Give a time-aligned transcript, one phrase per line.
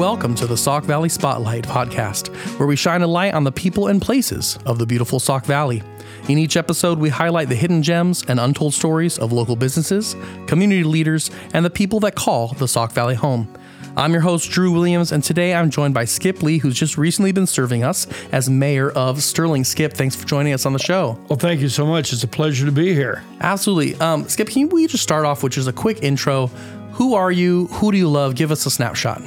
[0.00, 3.88] welcome to the Sauk Valley Spotlight podcast, where we shine a light on the people
[3.88, 5.82] and places of the beautiful Sauk Valley.
[6.26, 10.16] In each episode, we highlight the hidden gems and untold stories of local businesses,
[10.46, 13.54] community leaders, and the people that call the Sauk Valley home.
[13.94, 17.32] I'm your host, Drew Williams, and today I'm joined by Skip Lee, who's just recently
[17.32, 19.64] been serving us as mayor of Sterling.
[19.64, 21.20] Skip, thanks for joining us on the show.
[21.28, 22.14] Well, thank you so much.
[22.14, 23.22] It's a pleasure to be here.
[23.42, 24.00] Absolutely.
[24.00, 26.46] Um, Skip, can we just start off with just a quick intro?
[26.92, 27.66] Who are you?
[27.66, 28.34] Who do you love?
[28.34, 29.20] Give us a snapshot.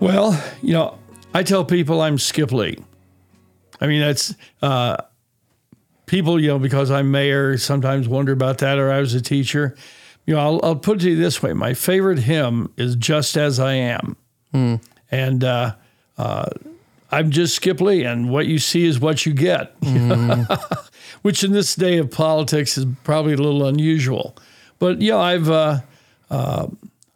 [0.00, 0.98] Well, you know,
[1.34, 2.78] I tell people I'm Skip Lee.
[3.80, 4.96] I mean, that's uh,
[6.06, 9.76] people, you know, because I'm mayor, sometimes wonder about that, or I was a teacher.
[10.26, 13.36] You know, I'll, I'll put it to you this way: my favorite hymn is "Just
[13.36, 14.16] as I Am,"
[15.10, 15.74] and uh,
[16.18, 16.48] uh,
[17.10, 19.74] I'm just Skip Lee, and what you see is what you get,
[21.22, 24.36] which in this day of politics is probably a little unusual.
[24.78, 25.80] But you know, I've uh,
[26.30, 26.68] uh,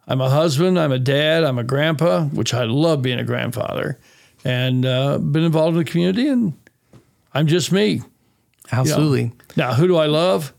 [0.07, 3.97] I'm a husband, I'm a dad, I'm a grandpa, which I love being a grandfather,
[4.43, 6.53] and uh, been involved in the community, and
[7.33, 8.01] I'm just me.
[8.71, 9.31] Absolutely.
[9.55, 10.53] Now, who do I love?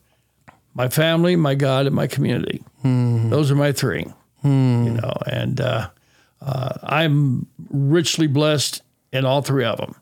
[0.74, 2.62] My family, my God, and my community.
[2.82, 4.06] Those are my three.
[4.44, 5.88] You know, and uh,
[6.40, 9.96] uh, I'm richly blessed in all three of them.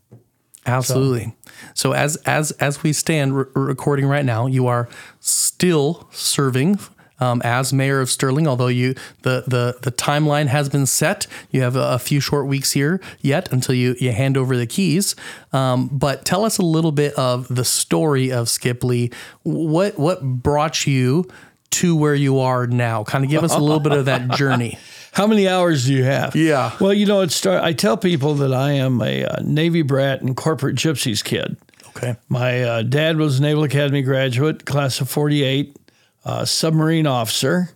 [0.67, 1.35] Absolutely.
[1.73, 4.89] So, as as as we stand re- recording right now, you are
[5.21, 6.79] still serving
[7.21, 8.47] um, as mayor of Sterling.
[8.47, 12.47] Although you the the the timeline has been set, you have a, a few short
[12.47, 15.15] weeks here yet until you you hand over the keys.
[15.53, 19.11] Um, but tell us a little bit of the story of Skip Lee.
[19.43, 21.27] What what brought you
[21.71, 23.05] to where you are now?
[23.05, 24.79] Kind of give us a little bit of that journey.
[25.13, 26.35] How many hours do you have?
[26.35, 26.73] Yeah.
[26.81, 30.23] Well, you know, it start, I tell people that I am a, uh Navy brat
[30.23, 31.57] and corporate gypsies kid.
[31.97, 32.17] Okay.
[32.29, 35.77] My uh, dad was a Naval Academy graduate, class of 48,
[36.25, 37.71] uh, submarine officer.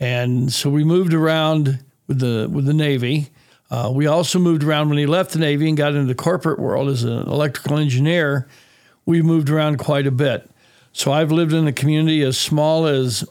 [0.00, 3.28] And so we moved around with the, with the Navy.
[3.70, 6.58] Uh, we also moved around when he left the Navy and got into the corporate
[6.58, 8.46] world as an electrical engineer.
[9.06, 10.48] We moved around quite a bit.
[10.92, 13.24] So I've lived in a community as small as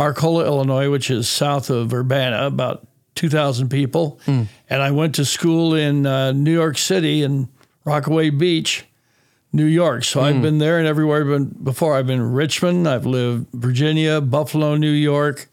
[0.00, 4.18] Arcola, Illinois, which is south of Urbana, about 2,000 people.
[4.26, 4.48] And
[4.82, 7.48] I went to school in uh, New York City and
[7.84, 8.84] Rockaway Beach,
[9.54, 10.02] New York.
[10.02, 11.94] So I've been there and everywhere I've been before.
[11.94, 15.46] I've been in Richmond, I've lived Virginia, Buffalo, New York,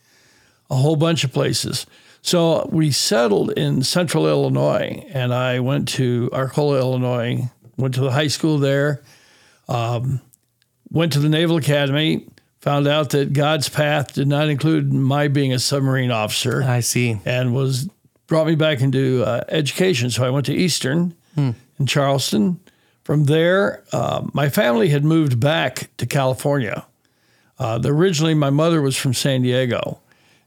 [0.72, 1.86] a whole bunch of places.
[2.24, 8.12] So we settled in central Illinois and I went to Arcola, Illinois, went to the
[8.12, 9.04] high school there,
[9.70, 10.20] um,
[10.90, 12.26] went to the Naval Academy,
[12.60, 17.22] found out that God's path did not include my being a submarine officer I see.
[17.24, 17.88] and was
[18.26, 20.10] brought me back into uh, education.
[20.10, 22.60] So I went to Eastern in Charleston.
[23.12, 26.86] From there, uh, my family had moved back to California.
[27.60, 30.00] Uh, the- originally, my mother was from San Diego.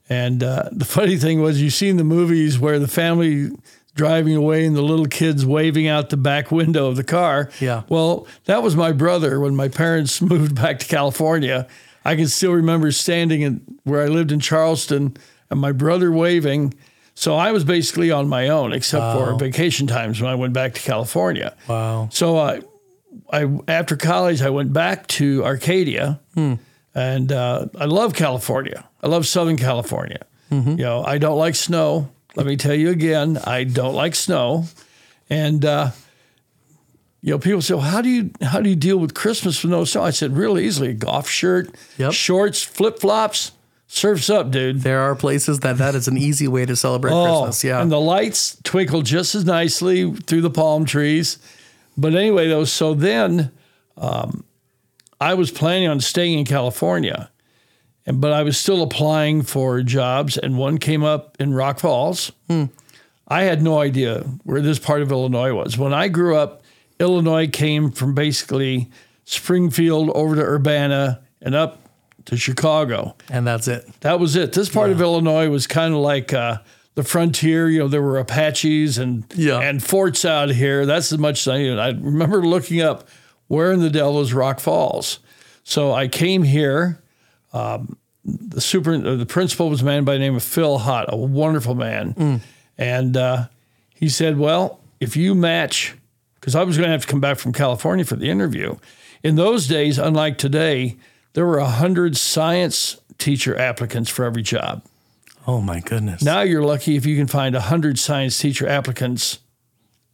[0.08, 3.50] And uh, the funny thing was, you've seen the movies where the family
[3.94, 7.50] driving away and the little kids waving out the back window of the car.
[7.60, 7.82] Yeah.
[7.91, 11.69] Well, that was my brother when my parents moved back to California.
[12.02, 15.19] I can still remember standing in where I lived in Charleston
[15.50, 16.72] and my brother waving.
[17.14, 20.75] So I was basically on my own, except for vacation times when I went back
[20.75, 21.54] to California.
[21.69, 22.08] Wow.
[22.12, 22.60] So I,
[23.32, 26.20] I after college, I went back to Arcadia,
[26.94, 28.84] and uh, I love California.
[29.02, 30.26] I love Southern California.
[30.50, 32.10] You know, I don't like snow.
[32.36, 34.64] Let me tell you again, I don't like snow,
[35.28, 35.91] and uh,
[37.22, 39.70] you know, people say, well, "How do you how do you deal with Christmas with
[39.72, 42.12] no snow?" I said, "Real easily: a golf shirt, Yep.
[42.12, 43.52] shorts, flip flops,
[43.87, 47.65] surfs up, dude." There are places that that is an easy way to celebrate Christmas.
[47.65, 47.78] Yeah.
[47.78, 51.39] Oh, And the lights twinkle just as nicely through the palm trees.
[51.97, 53.50] But anyway, though, so then
[53.97, 54.44] um,
[55.21, 57.31] I was planning on staying in California,
[58.06, 62.33] and but I was still applying for jobs, and one came up in Rock Falls.
[63.28, 65.78] I had no idea where this part of Illinois was.
[65.78, 66.62] When I grew up,
[67.00, 68.91] Illinois came from basically
[69.25, 71.84] Springfield over to Urbana and up
[72.27, 73.87] to Chicago and that's it.
[74.00, 74.53] that was it.
[74.53, 76.59] This part of Illinois was kind of like uh,
[76.94, 77.69] the frontier.
[77.69, 79.61] You know, there were Apaches and Yeah.
[79.61, 80.87] and forts out here.
[80.87, 81.79] That's as much as I knew.
[81.79, 83.09] I remember looking up
[83.49, 85.19] where in the devil is Rock Falls.
[85.65, 87.00] So I came here.
[87.53, 91.06] Um, the super, uh, the principal was a man by the name of Phil Hott,
[91.09, 92.41] a wonderful man,
[92.79, 93.49] and uh,
[93.94, 95.94] he said, "Well, if you match,
[96.41, 98.77] because I was going to have to come back from California for the interview.
[99.23, 100.97] In those days, unlike today,
[101.34, 104.82] there were a hundred science teacher applicants for every job.
[105.46, 106.22] Oh my goodness.
[106.22, 109.40] Now you're lucky if you can find a hundred science teacher applicants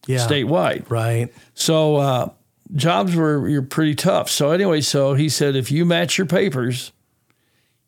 [0.06, 0.26] yeah.
[0.26, 0.90] statewide.
[0.90, 1.32] Right.
[1.54, 2.30] So uh,
[2.74, 4.28] jobs were you're pretty tough.
[4.28, 6.92] So anyway, so he said if you match your papers,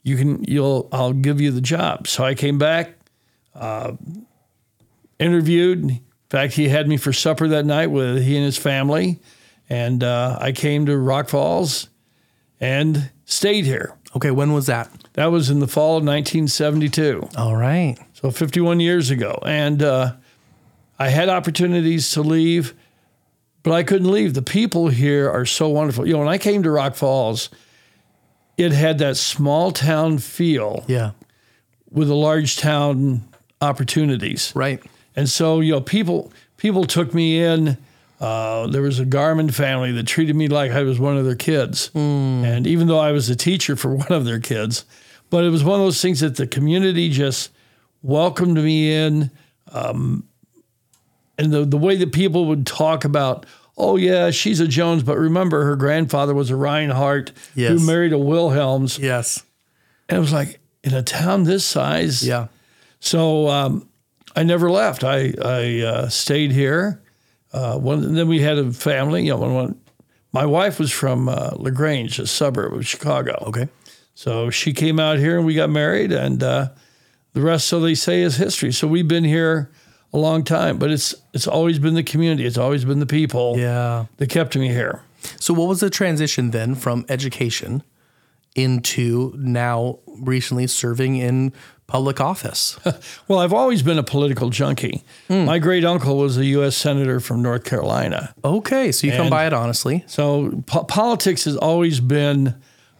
[0.02, 2.06] you can you'll I'll give you the job.
[2.06, 2.90] So I came back,
[3.54, 3.92] uh,
[5.18, 5.84] interviewed.
[5.84, 6.00] In
[6.30, 9.20] fact, he had me for supper that night with he and his family,
[9.68, 11.88] and uh, I came to Rock Falls
[12.62, 13.94] and stayed here.
[14.16, 14.88] Okay, when was that?
[15.14, 17.96] That was in the fall of 1972, All right.
[18.14, 19.38] so 51 years ago.
[19.44, 20.12] And uh,
[20.98, 22.74] I had opportunities to leave,
[23.62, 24.34] but I couldn't leave.
[24.34, 26.06] The people here are so wonderful.
[26.06, 27.50] You know, when I came to Rock Falls,
[28.56, 31.12] it had that small town feel Yeah.
[31.90, 33.22] with the large town
[33.60, 34.52] opportunities.
[34.54, 34.82] Right.
[35.16, 37.76] And so, you know, people people took me in.
[38.22, 41.34] Uh, there was a Garmin family that treated me like I was one of their
[41.34, 41.90] kids.
[41.94, 44.84] And even though I was a teacher for one of their kids,
[45.28, 47.50] but it was one of those things that the community just
[48.02, 49.30] welcomed me in.
[49.72, 50.28] Um,
[51.36, 53.44] and the, the way that people would talk about,
[53.76, 57.70] oh, yeah, she's a Jones, but remember her grandfather was a Reinhardt Yes.
[57.80, 58.98] who married a Wilhelms.
[59.00, 59.42] Yes.
[60.08, 62.46] And it was like, in a town this size, Yeah.
[63.00, 63.88] so um,
[64.36, 65.02] I never left.
[65.04, 67.01] I I uh, stayed here.
[67.52, 69.24] Uh, one, and then we had a family.
[69.24, 69.80] You know, when, when
[70.32, 73.36] my wife was from uh, Lagrange, a suburb of Chicago.
[73.48, 73.68] Okay.
[74.14, 76.68] So she came out here and we got married, and uh,
[77.32, 78.72] the rest, so they say, is history.
[78.72, 79.70] So we've been here
[80.12, 82.44] a long time, but it's it's always been the community.
[82.46, 84.06] It's always been the people Yeah.
[84.18, 85.02] that kept me here.
[85.40, 87.82] So, what was the transition then from education
[88.54, 91.52] into now recently serving in
[91.92, 92.78] public office?
[93.28, 95.02] Well, I've always been a political junkie.
[95.28, 96.76] My great uncle was a U.S.
[96.76, 98.34] senator from North Carolina.
[98.44, 100.04] okay, so you come by it honestly.
[100.06, 102.54] So po- politics has always been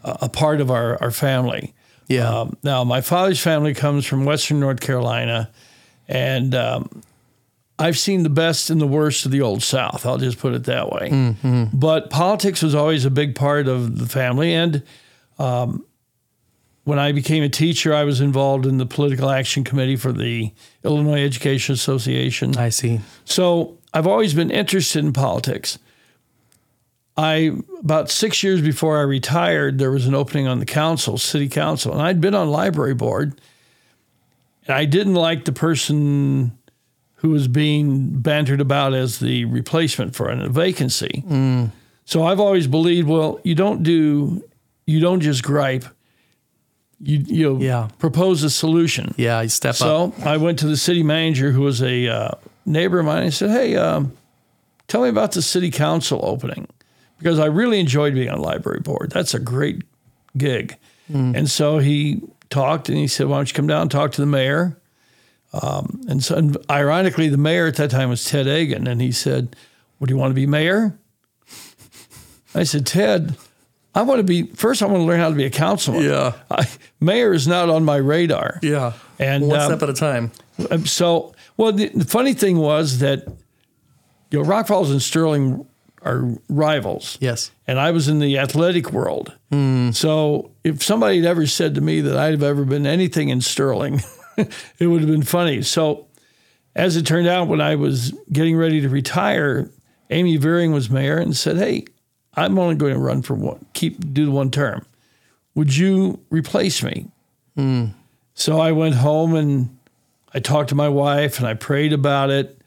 [0.04, 1.74] a, a part of our, our family.
[2.08, 2.28] Yeah.
[2.28, 5.50] Um, now, my father's family comes from Western North Carolina,
[6.08, 7.02] and um,
[7.78, 10.06] I've seen the best and the worst of the Old South.
[10.06, 11.34] I'll just put it that way.
[11.72, 14.52] But politics was always a big part of the family.
[14.54, 14.82] And
[15.38, 15.84] um,
[16.84, 20.52] when I became a teacher, I was involved in the political action committee for the
[20.84, 22.56] Illinois Education Association.
[22.56, 23.00] I see.
[23.24, 25.78] So I've always been interested in politics.
[27.16, 31.48] I about six years before I retired, there was an opening on the council, city
[31.48, 33.40] council, and I'd been on library board.
[34.66, 36.56] And I didn't like the person
[37.16, 41.22] who was being bantered about as the replacement for a vacancy.
[41.26, 41.70] Mm.
[42.04, 44.42] So I've always believed, well, you don't do,
[44.86, 45.84] you don't just gripe.
[47.04, 47.88] You you Yeah.
[47.98, 49.12] propose a solution.
[49.16, 49.76] Yeah, you step up.
[49.76, 52.30] So I went to the city manager, who was a uh,
[52.64, 54.12] neighbor of mine, and said, "Hey, um,
[54.86, 56.68] tell me about the city council opening,
[57.18, 59.10] because I really enjoyed being on library board.
[59.12, 59.82] That's a great
[60.36, 60.76] gig."
[61.14, 64.20] And so he talked, and he said, "Why don't you come down and talk to
[64.22, 64.78] the mayor?"
[65.52, 69.12] Um, and so, and ironically, the mayor at that time was Ted Egan, and he
[69.12, 69.54] said,
[69.98, 70.96] "What do you want to be mayor?"
[72.54, 73.34] I said, "Ted."
[73.94, 74.82] I want to be first.
[74.82, 76.04] I want to learn how to be a councilman.
[76.04, 76.32] Yeah.
[76.50, 76.66] I,
[77.00, 78.58] mayor is not on my radar.
[78.62, 78.92] yeah.
[79.18, 80.32] And one um, step at a time.
[80.70, 83.26] um, So, well, the, the funny thing was that
[84.30, 85.66] you know Rock Falls and Sterling
[86.04, 87.18] are rivals.
[87.20, 87.52] Yes.
[87.68, 89.36] And I was in the athletic world.
[89.92, 93.40] So if somebody had ever said to me that I'd have ever been anything in
[93.42, 94.00] Sterling,
[94.78, 95.62] it would have been funny.
[95.62, 96.08] So
[96.74, 99.70] as it turned out, when I was getting ready to retire,
[100.10, 101.84] Amy Veering was mayor and said, Hey,
[102.34, 104.86] I'm only going to run for one, keep do the one term.
[105.54, 107.08] Would you replace me?
[108.34, 109.78] So I went home and
[110.32, 112.58] I talked to my wife and I prayed about it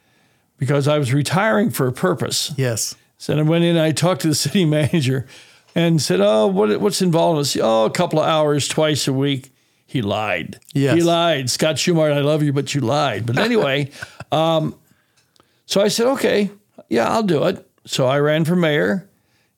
[0.57, 2.53] because I was retiring for a purpose.
[2.55, 2.95] Yes.
[3.17, 5.25] So I went in and I talked to the city manager
[5.73, 7.57] and said, Oh, what, what's involved in this?
[7.61, 9.51] Oh, a couple of hours twice a week.
[9.87, 10.59] He lied.
[10.73, 10.95] Yes.
[10.95, 11.49] He lied.
[11.49, 13.25] Scott Schumacher, I love you, but you lied.
[13.25, 13.91] But anyway,
[14.31, 14.75] um,
[15.65, 16.51] so I said, Okay,
[16.89, 17.67] yeah, I'll do it.
[17.85, 19.09] So I ran for mayor,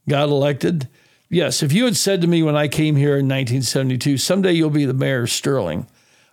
[0.07, 0.87] got elected.
[1.29, 4.69] Yes, if you had said to me when I came here in 1972, someday you'll
[4.69, 5.87] be the mayor of Sterling,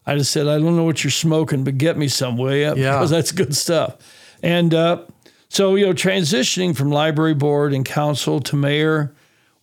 [0.06, 2.74] I'd have said, I don't know what you're smoking, but get me some, will you?
[2.76, 2.92] Yeah.
[2.92, 3.96] Because that's good stuff.
[4.42, 5.02] And uh,
[5.48, 9.14] so, you know, transitioning from library board and council to mayor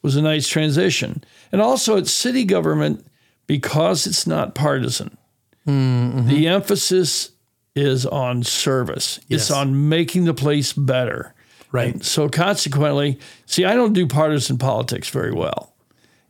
[0.02, 1.24] was a nice transition.
[1.52, 3.06] And also it's city government,
[3.48, 5.18] because it's not partisan,
[5.66, 7.32] the emphasis
[7.76, 9.20] is on service.
[9.28, 9.42] Yes.
[9.42, 11.34] It's on making the place better.
[11.72, 12.04] Right.
[12.04, 15.74] So consequently, see, I don't do partisan politics very well.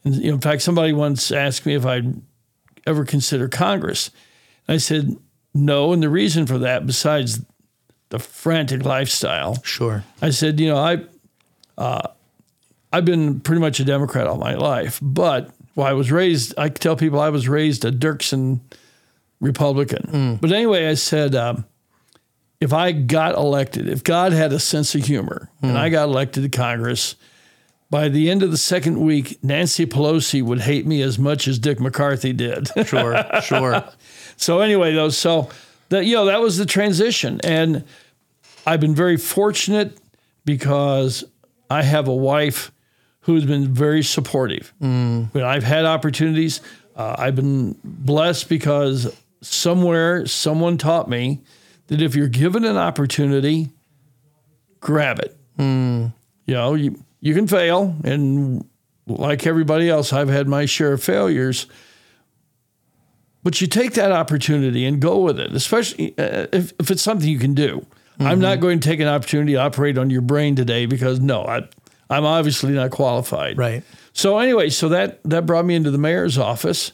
[0.03, 2.21] And you know, in fact, somebody once asked me if I'd
[2.85, 4.11] ever consider Congress.
[4.67, 5.17] I said
[5.53, 7.41] no, and the reason for that, besides
[8.09, 10.03] the frantic lifestyle, Sure.
[10.21, 11.03] I said, you know, I,
[11.77, 12.07] uh,
[12.93, 16.53] I've been pretty much a Democrat all my life, but well, I was raised.
[16.57, 18.59] I tell people I was raised a Dirksen
[19.39, 20.37] Republican.
[20.41, 21.65] But anyway, I said, um,
[22.61, 26.43] if I got elected, if God had a sense of humor, and I got elected
[26.43, 27.15] to Congress,
[27.89, 31.59] by the end of the second week, Nancy Pelosi would hate me as much as
[31.59, 32.69] Dick McCarthy did.
[32.85, 33.25] Sure.
[33.41, 33.83] Sure.
[34.37, 35.49] So anyway, though, so
[35.89, 37.83] that you know that was the transition, and
[38.65, 39.97] I've been very fortunate
[40.45, 41.23] because
[41.69, 42.71] I have a wife
[43.21, 44.71] who's been very supportive.
[44.81, 45.33] Mm.
[45.33, 46.61] When I've had opportunities,
[46.95, 51.41] uh, I've been blessed because somewhere someone taught me
[51.91, 53.69] that if you're given an opportunity,
[54.79, 55.35] grab it.
[55.59, 56.13] Mm.
[56.45, 58.65] You know, you you can fail, and
[59.07, 61.67] like everybody else, I've had my share of failures.
[63.43, 67.27] But you take that opportunity and go with it, especially uh, if, if it's something
[67.27, 67.79] you can do.
[67.79, 68.27] Mm-hmm.
[68.27, 71.43] I'm not going to take an opportunity to operate on your brain today because no,
[71.43, 71.67] I,
[72.09, 73.57] I'm obviously not qualified.
[73.57, 73.83] Right.
[74.13, 76.93] So anyway, so that that brought me into the mayor's office,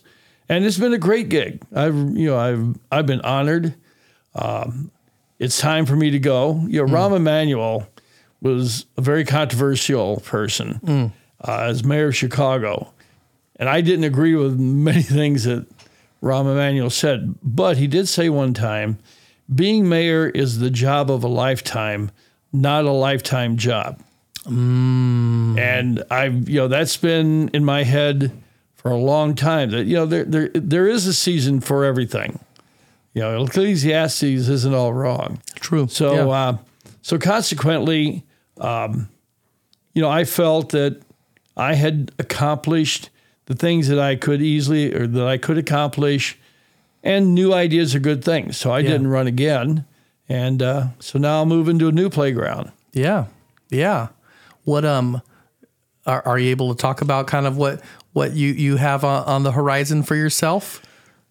[0.50, 1.62] and it's been a great gig.
[1.76, 3.76] I've you know I've I've been honored.
[4.38, 4.92] Um,
[5.40, 6.64] it's time for me to go.
[6.68, 6.96] You know, mm.
[6.96, 7.88] Rahm Emanuel
[8.42, 11.12] was a very controversial person mm.
[11.42, 12.94] uh, as mayor of Chicago,
[13.58, 15.66] and I didn't agree with many things that
[16.22, 18.98] Rahm Emanuel said, but he did say one time,
[19.54, 22.12] being mayor is the job of a lifetime,
[22.52, 24.02] not a lifetime job.
[24.46, 25.58] Mm.
[25.60, 28.32] And I've, you know, that's been in my head
[28.76, 32.40] for a long time that, you know, there, there, there is a season for everything.
[33.18, 35.42] You know, Ecclesiastes isn't all wrong.
[35.56, 35.88] True.
[35.88, 36.28] So, yeah.
[36.28, 36.58] uh,
[37.02, 38.24] so consequently,
[38.62, 39.10] um,
[39.96, 41.02] you know, I felt that
[41.56, 43.10] I had accomplished
[43.48, 46.38] the things that I could easily or that I could accomplish,
[47.02, 48.56] and new ideas are good things.
[48.56, 48.90] So I yeah.
[48.90, 49.86] didn't run again,
[50.30, 52.72] and uh, so now I'll move into a new playground.
[52.94, 53.26] Yeah,
[53.72, 54.10] yeah.
[54.64, 55.24] What um,
[56.06, 57.82] are, are you able to talk about kind of what
[58.14, 60.84] what you you have on, on the horizon for yourself?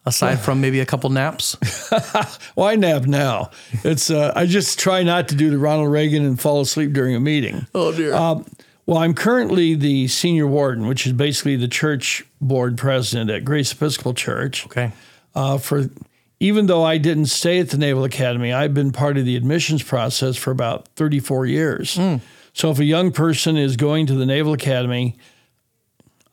[0.07, 1.57] Aside from maybe a couple naps?
[2.57, 3.51] well, I nap now.
[3.85, 7.15] It's uh, I just try not to do the Ronald Reagan and fall asleep during
[7.15, 7.67] a meeting.
[7.75, 8.15] Oh dear.
[8.15, 8.47] Um,
[8.87, 13.73] well, I'm currently the senior warden, which is basically the church board president at Grace
[13.73, 14.65] Episcopal Church.
[14.67, 14.93] Okay.
[15.35, 15.91] Uh, for
[16.39, 19.83] even though I didn't stay at the Naval Academy, I've been part of the admissions
[19.83, 21.97] process for about 34 years.
[21.97, 22.21] Mm.
[22.53, 25.17] So if a young person is going to the Naval Academy,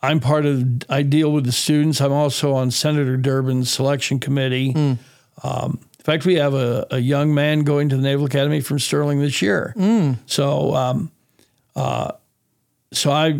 [0.03, 0.83] I'm part of.
[0.89, 2.01] I deal with the students.
[2.01, 4.73] I'm also on Senator Durbin's selection committee.
[4.73, 4.97] Mm.
[5.41, 8.77] Um, in fact, we have a, a, young man going to the Naval Academy from
[8.77, 9.73] Sterling this year.
[9.77, 10.17] Mm.
[10.25, 11.11] So um,
[11.75, 12.11] uh,
[12.91, 13.39] so I,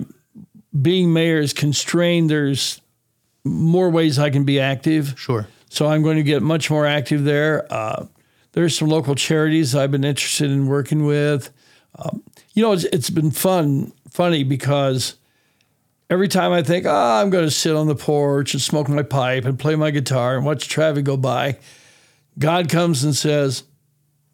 [0.82, 2.29] being mayor is constrained.
[2.29, 2.82] There's
[3.43, 5.15] more ways I can be active.
[5.17, 5.48] Sure.
[5.70, 7.72] So I'm going to get much more active there.
[7.72, 8.05] Uh,
[8.53, 11.51] there's some local charities I've been interested in working with.
[11.98, 15.15] Um, you know, it's, it's been fun, funny because
[16.13, 19.01] every time I think, oh, I'm going to sit on the porch and smoke my
[19.01, 21.58] pipe and play my guitar and watch traffic go by,
[22.38, 23.63] God comes and says,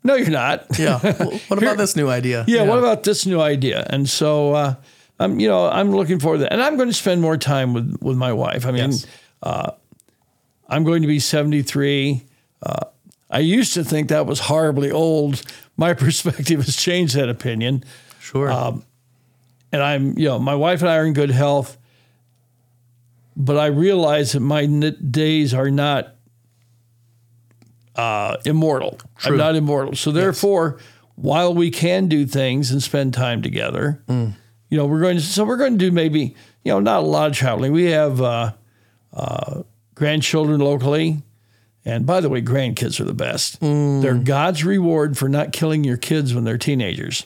[0.03, 0.65] no, you're not.
[0.77, 0.99] Yeah.
[1.47, 2.43] what about this new idea?
[2.47, 3.87] Yeah, yeah, What about this new idea?
[3.89, 4.75] And so, uh,
[5.21, 6.53] I'm, you know, I'm looking forward to that.
[6.53, 8.65] And I'm going to spend more time with, with my wife.
[8.65, 9.05] I mean, yes.
[9.41, 9.71] uh,
[10.67, 12.23] I'm going to be 73.
[12.61, 12.85] Uh,
[13.29, 15.41] I used to think that was horribly old.
[15.77, 17.85] My perspective has changed that opinion.
[18.19, 18.51] Sure.
[18.51, 18.83] Um,
[19.71, 21.77] and I'm, you know, my wife and I are in good health,
[23.35, 26.15] but I realize that my days are not
[27.95, 28.99] uh, immortal.
[29.17, 29.33] True.
[29.33, 29.95] I'm not immortal.
[29.95, 30.87] So therefore, yes.
[31.15, 34.35] while we can do things and spend time together, mm
[34.69, 37.05] you know, we're going to, so we're going to do maybe, you know, not a
[37.05, 37.71] lot of traveling.
[37.71, 38.53] We have uh,
[39.11, 39.63] uh,
[39.95, 41.23] grandchildren locally.
[41.85, 43.59] And by the way, grandkids are the best.
[43.61, 44.01] Mm.
[44.01, 47.25] They're God's reward for not killing your kids when they're teenagers.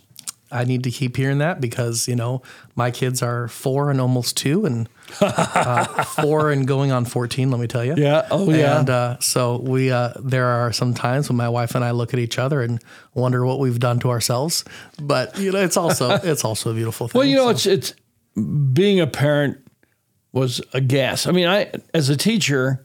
[0.54, 2.42] I need to keep hearing that because you know
[2.76, 4.88] my kids are four and almost two, and
[5.22, 7.52] uh, four and going on fourteen.
[7.52, 7.96] Let me tell you.
[7.98, 8.28] Yeah.
[8.32, 8.80] Oh yeah.
[8.80, 12.14] And uh, so we uh, there are some times when my wife and I look
[12.14, 12.82] at each other and
[13.14, 14.64] wonder what we've done to ourselves.
[15.02, 17.20] But you know, it's also it's also a beautiful thing.
[17.20, 17.50] Well, you know, so.
[17.50, 17.94] it's it's
[18.74, 19.58] being a parent
[20.32, 21.28] was a gas.
[21.28, 22.84] I mean, I as a teacher,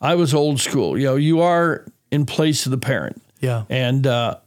[0.00, 0.98] I was old school.
[0.98, 3.22] You know, you are in place of the parent.
[3.40, 3.64] Yeah.
[3.68, 4.38] And uh,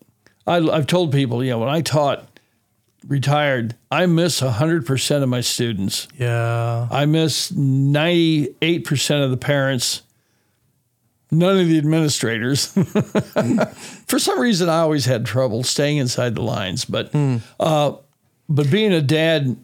[0.48, 2.28] I, I've told people, you know, when I taught
[3.08, 6.08] retired, I miss 100% of my students.
[6.18, 6.88] Yeah.
[6.92, 10.02] I miss 98% of the parents,
[11.32, 12.68] none of the administrators.
[14.08, 16.86] For some reason, I always had trouble staying inside the lines.
[16.86, 17.42] But, mm.
[17.60, 17.94] uh,
[18.48, 19.58] but being a dad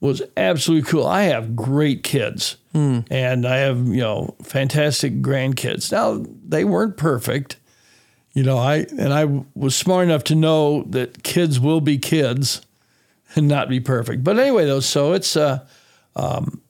[0.00, 1.06] was absolutely cool.
[1.06, 3.04] I have great kids mm.
[3.10, 5.90] and I have, you know, fantastic grandkids.
[5.90, 7.56] Now, they weren't perfect.
[8.34, 9.24] You know, I and I
[9.56, 12.60] was smart enough to know that kids will be kids
[13.34, 14.24] and not be perfect.
[14.24, 15.66] But anyway, though, so it's uh,
[16.16, 16.62] um,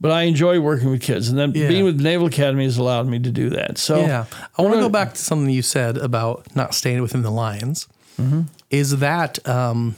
[0.00, 1.68] but I enjoy working with kids, and then yeah.
[1.68, 3.76] being with the Naval Academy has allowed me to do that.
[3.76, 4.24] So yeah,
[4.56, 7.86] I want to go back to something you said about not staying within the lines.
[8.18, 8.42] Mm-hmm.
[8.70, 9.96] Is that um,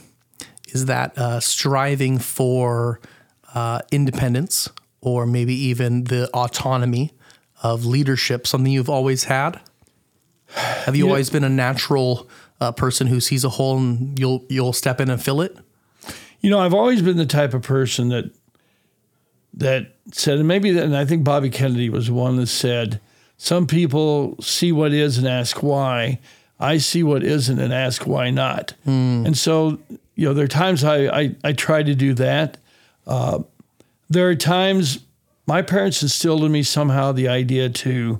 [0.67, 2.99] is that uh, striving for
[3.55, 7.13] uh, independence, or maybe even the autonomy
[7.61, 9.61] of leadership, something you've always had?
[10.55, 12.29] Have you always been a natural
[12.63, 15.57] uh, person who sees a hole and you'll you'll step in and fill it?
[16.41, 18.31] You know, I've always been the type of person that
[19.53, 22.99] that said, and maybe, that, and I think Bobby Kennedy was one that said,
[23.37, 26.19] some people see what is and ask why.
[26.59, 28.73] I see what isn't and ask why not.
[28.83, 29.25] Hmm.
[29.25, 29.79] And so,
[30.15, 32.57] you know, there are times I I, I try to do that.
[33.05, 33.39] Uh,
[34.09, 34.99] there are times
[35.45, 38.19] my parents instilled in me somehow the idea to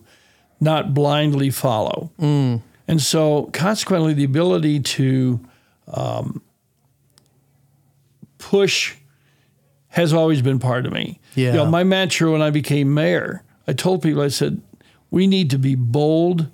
[0.59, 2.11] not blindly follow.
[2.19, 2.57] Hmm.
[2.87, 5.39] And so, consequently, the ability to
[5.87, 6.41] um,
[8.37, 8.95] push
[9.87, 11.19] has always been part of me.
[11.35, 11.51] Yeah.
[11.51, 14.61] You know, my mantra when I became mayor, I told people, I said,
[15.11, 16.47] we need to be bold,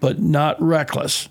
[0.00, 1.28] but not reckless.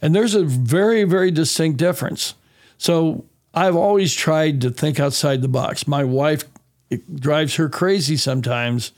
[0.00, 2.34] And there's a very, very distinct difference.
[2.76, 5.88] So I've always tried to think outside the box.
[5.88, 6.44] My wife,
[6.90, 8.92] it drives her crazy sometimes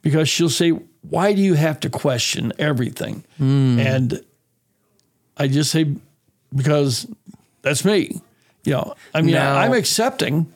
[0.00, 3.24] because she'll say, Why do you have to question everything?
[3.38, 3.78] Hmm.
[3.78, 4.24] And
[5.36, 5.94] I just say,
[6.54, 7.06] Because
[7.62, 8.20] that's me.
[8.64, 10.52] You know, I mean, Now- I, I'm accepting.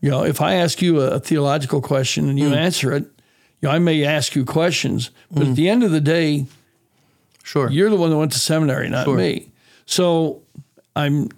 [0.00, 2.54] You know, if I ask you a, theological question and you hmm.
[2.54, 3.02] answer it,
[3.60, 5.54] you know, I may ask you questions, but at hmm.
[5.54, 6.46] the end of the day,
[7.42, 7.70] Sure.
[7.70, 9.16] you're the one that went to seminary, not Sure.
[9.16, 9.48] me.
[9.86, 10.42] So
[10.94, 11.30] I'm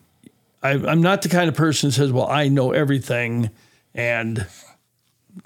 [0.63, 3.51] I, I'm not the kind of person that says, "Well, I know everything,"
[3.95, 4.47] and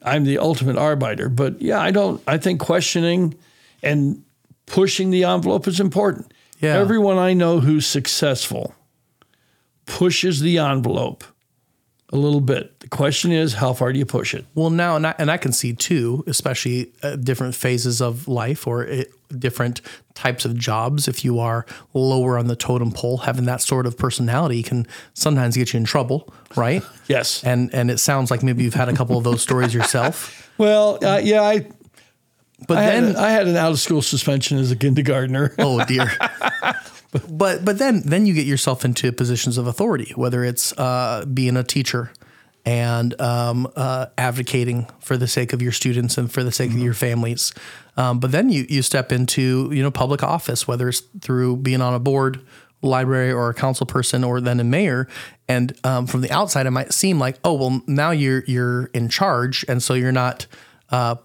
[0.03, 1.29] I'm the ultimate arbiter.
[1.29, 2.23] But yeah, I don't.
[2.27, 3.35] I think questioning
[3.83, 4.23] and
[4.67, 6.33] pushing the envelope is important.
[6.61, 6.77] Yeah.
[6.79, 8.75] Everyone I know who's successful
[9.87, 11.25] pushes the envelope
[12.15, 12.79] a little bit.
[12.81, 14.47] The question is, how far do you push it?
[14.55, 18.67] Well, now, and I, and I can see too, especially uh, different phases of life
[18.67, 19.81] or it, different
[20.15, 21.09] types of jobs.
[21.09, 25.57] If you are lower on the totem pole, having that sort of personality can sometimes
[25.57, 26.83] get you in trouble, right?
[27.07, 27.45] Yes.
[27.45, 30.41] And and it sounds like maybe you've had a couple of those stories yourself.
[30.57, 31.67] Well, uh, yeah, I
[32.69, 35.53] But I then, had, I had an out of school suspension as a kindergartner.
[35.59, 36.11] oh dear.
[37.29, 41.57] but but then then you get yourself into positions of authority, whether it's uh, being
[41.57, 42.11] a teacher
[42.65, 46.79] and um, uh, advocating for the sake of your students and for the sake of
[46.79, 47.53] your families.
[47.97, 51.81] Um, but then you you step into you know public office, whether it's through being
[51.81, 52.45] on a board,
[52.83, 55.09] library, or a council person, or then a mayor.
[55.49, 59.09] And um, from the outside, it might seem like, oh well, now you're you're in
[59.09, 60.47] charge, and so you're not.
[60.91, 61.17] Uh,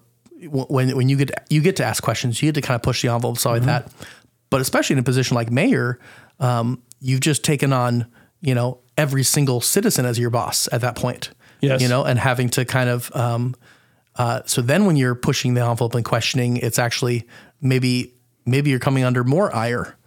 [0.41, 3.01] when when you get you get to ask questions, you get to kind of push
[3.01, 3.91] the envelope, stuff like that.
[4.49, 5.99] But especially in a position like mayor,
[6.39, 8.07] um, you've just taken on
[8.41, 11.31] you know every single citizen as your boss at that point.
[11.61, 11.81] Yes.
[11.81, 13.53] you know, and having to kind of um,
[14.15, 17.27] uh, so then when you're pushing the envelope and questioning, it's actually
[17.61, 18.13] maybe
[18.45, 19.97] maybe you're coming under more ire.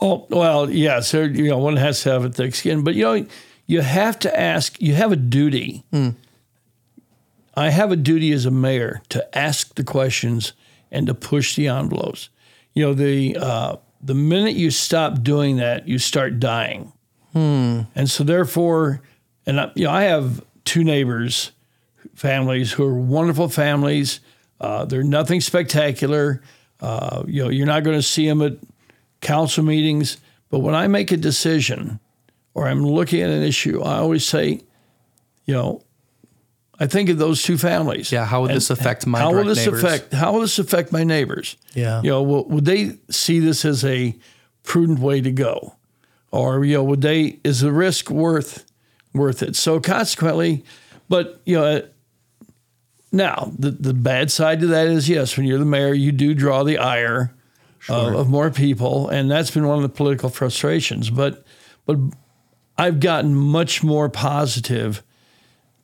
[0.00, 1.10] Oh well, yes.
[1.12, 3.26] There, you know, one has to have a thick skin, but you know,
[3.66, 4.80] you have to ask.
[4.80, 5.84] You have a duty.
[7.54, 10.54] I have a duty as a mayor to ask the questions
[10.90, 12.30] and to push the envelopes.
[12.74, 16.92] You know, the uh, the minute you stop doing that, you start dying.
[17.94, 19.00] And so, therefore,
[19.46, 21.52] and I, you know, I have two neighbors,
[22.14, 24.20] families who are wonderful families.
[24.60, 26.42] Uh, they're nothing spectacular.
[26.80, 28.54] Uh, you know, you're not going to see them at
[29.20, 30.18] council meetings.
[30.50, 32.00] But when I make a decision
[32.54, 34.60] or I'm looking at an issue, I always say,
[35.46, 35.82] you know,
[36.82, 38.10] I think of those two families.
[38.10, 39.84] Yeah, how would this affect my how will this neighbors?
[39.84, 41.56] affect how will this affect my neighbors?
[41.74, 42.02] Yeah.
[42.02, 44.16] You know, will, would they see this as a
[44.64, 45.76] prudent way to go?
[46.32, 48.64] Or, you know, would they is the risk worth
[49.14, 49.54] worth it?
[49.54, 50.64] So consequently,
[51.08, 51.86] but you know,
[53.12, 56.34] now the, the bad side to that is yes, when you're the mayor, you do
[56.34, 57.32] draw the ire
[57.88, 61.10] of, of more people, and that's been one of the political frustrations.
[61.10, 61.44] But
[61.86, 61.98] but
[62.76, 65.04] I've gotten much more positive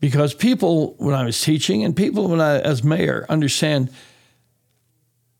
[0.01, 3.91] because people when I was teaching and people when I as mayor understand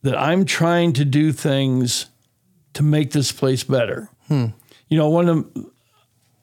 [0.03, 2.07] that I'm trying to do things
[2.75, 4.09] to make this place better.
[4.31, 4.53] You
[4.91, 5.47] know, one of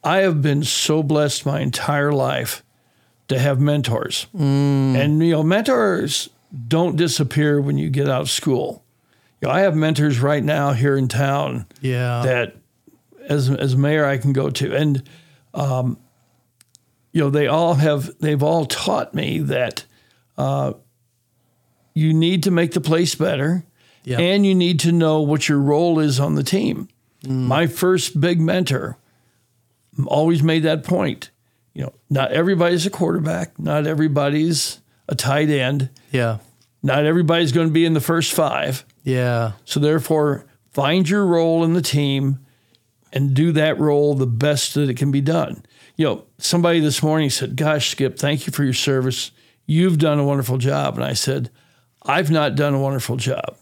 [0.03, 2.63] I have been so blessed my entire life
[3.27, 4.27] to have mentors.
[4.33, 6.29] And you know, mentors
[6.67, 8.83] don't disappear when you get out of school.
[9.41, 12.21] You know, I have mentors right now here in town Yeah.
[12.25, 12.55] that
[13.27, 15.01] as as mayor I can go to, and
[15.53, 15.97] um,
[17.15, 19.85] you know they all have they've all taught me that
[20.37, 20.73] uh,
[21.93, 23.63] you need to make the place better,
[24.03, 24.19] Yeah.
[24.19, 26.89] and you need to know what your role is on the team.
[27.25, 28.97] My first big mentor
[30.05, 31.31] always made that point.
[31.73, 36.39] You know, not everybody's a quarterback, not everybody's a tight end, yeah.
[36.83, 38.85] not everybody's going to be in the first five.
[39.03, 39.53] Yeah.
[39.63, 42.39] So therefore, find your role in the team
[43.13, 45.63] and do that role the best that it can be done.
[45.97, 49.31] You know, somebody this morning said, "Gosh, Skip, thank you for your service.
[49.65, 51.49] You've done a wonderful job." And I said,
[52.03, 53.55] "I've not done a wonderful job.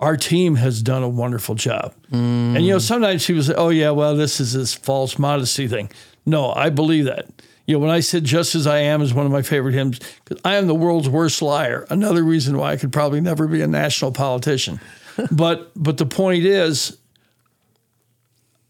[0.00, 1.92] our team has done a wonderful job.
[2.10, 2.56] Mm.
[2.56, 5.90] And you know, sometimes people say, "Oh yeah, well, this is this false modesty thing."
[6.24, 7.28] No, I believe that.
[7.66, 10.00] You know, when I said "Just as I am" is one of my favorite hymns
[10.24, 11.86] because I am the world's worst liar.
[11.90, 14.80] Another reason why I could probably never be a national politician.
[15.30, 16.96] but but the point is,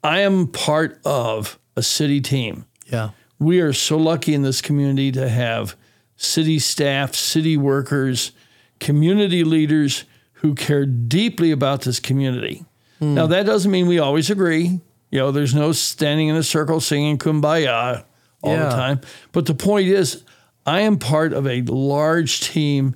[0.02, 2.64] I am part of a city team.
[2.90, 3.10] Yeah.
[3.38, 5.76] We are so lucky in this community to have
[6.16, 8.32] city staff, city workers,
[8.78, 12.64] community leaders who care deeply about this community.
[12.98, 13.14] Hmm.
[13.14, 14.80] Now, that doesn't mean we always agree.
[15.10, 18.04] You know, there's no standing in a circle singing kumbaya
[18.42, 18.64] all Yeah.
[18.64, 19.00] the time.
[19.32, 20.22] But the point is,
[20.66, 22.94] I am part of a large team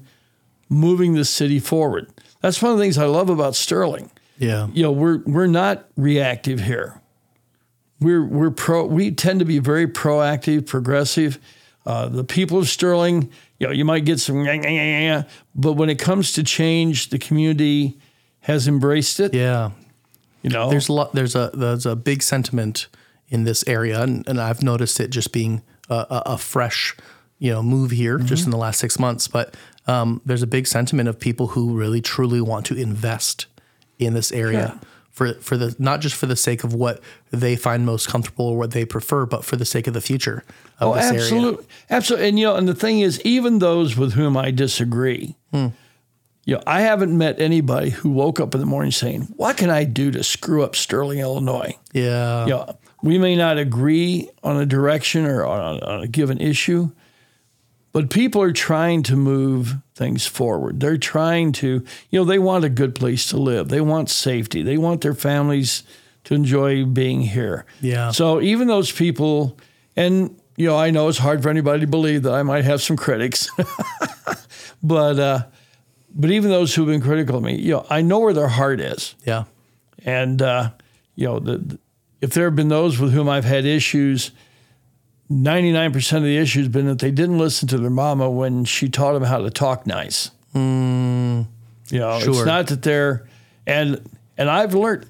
[0.69, 2.09] moving the city forward.
[2.41, 4.69] That's one of the things I love about Sterling Yeah.
[4.73, 7.01] you know we're we're not reactive here.
[8.05, 8.85] We're we're pro.
[8.87, 11.39] We tend to be very proactive, progressive.
[11.87, 14.45] Uh, the people of Sterling, you know, you might get some,
[15.55, 17.99] but when it comes to change, the community
[18.41, 19.35] has embraced it.
[19.35, 19.71] Yeah.
[20.43, 21.13] You know, There's a lot.
[21.15, 22.89] There's a there's a big sentiment
[23.29, 26.95] in this area, and, and I've noticed it just being a, a, a fresh,
[27.39, 28.27] you know, move here Mm-hmm.
[28.27, 29.29] just in the last six months.
[29.29, 29.55] But
[29.87, 33.47] um, there's a big sentiment of people who really truly want to invest
[33.99, 34.89] in this area Yeah.
[35.15, 37.01] For for the not just for the sake of what
[37.31, 40.45] they find most comfortable or what they prefer, but for the sake of the future
[40.81, 41.21] of oh, this area.
[41.23, 42.29] absolutely, absolutely.
[42.29, 45.69] And you know, and the thing is, even those with whom I disagree, Hmm.
[46.45, 49.71] you know, I haven't met anybody who woke up in the morning saying, "What can
[49.71, 52.45] I do to screw up Sterling, Illinois?" Yeah.
[52.45, 56.91] you know, we may not agree on a direction or on on a given issue,
[57.95, 60.81] but people are trying to move things forward.
[60.81, 63.69] They're trying to, you know, they want a good place to live.
[63.69, 64.63] They want safety.
[64.63, 65.85] They want their families
[66.25, 67.65] to enjoy being here.
[67.81, 68.11] Yeah.
[68.11, 69.57] So even those people,
[69.97, 72.83] and you know, I know it's hard for anybody to believe that I might have
[72.83, 73.49] some critics,
[74.83, 75.43] but uh,
[76.15, 78.81] but even those who've been critical of me, you know, I know where their heart
[78.81, 79.15] is.
[79.25, 79.45] Yeah.
[80.05, 80.71] And uh,
[81.17, 81.79] you know, the, the-
[82.21, 84.31] if there have been those with whom I've had issues,
[85.29, 88.65] ninety nine percent of the issues been that they didn't listen to their mama when
[88.65, 90.31] she taught them how to talk nice.
[90.55, 92.31] you know, sure.
[92.31, 93.27] it's not that they're
[93.67, 94.01] and
[94.37, 95.07] and I've learned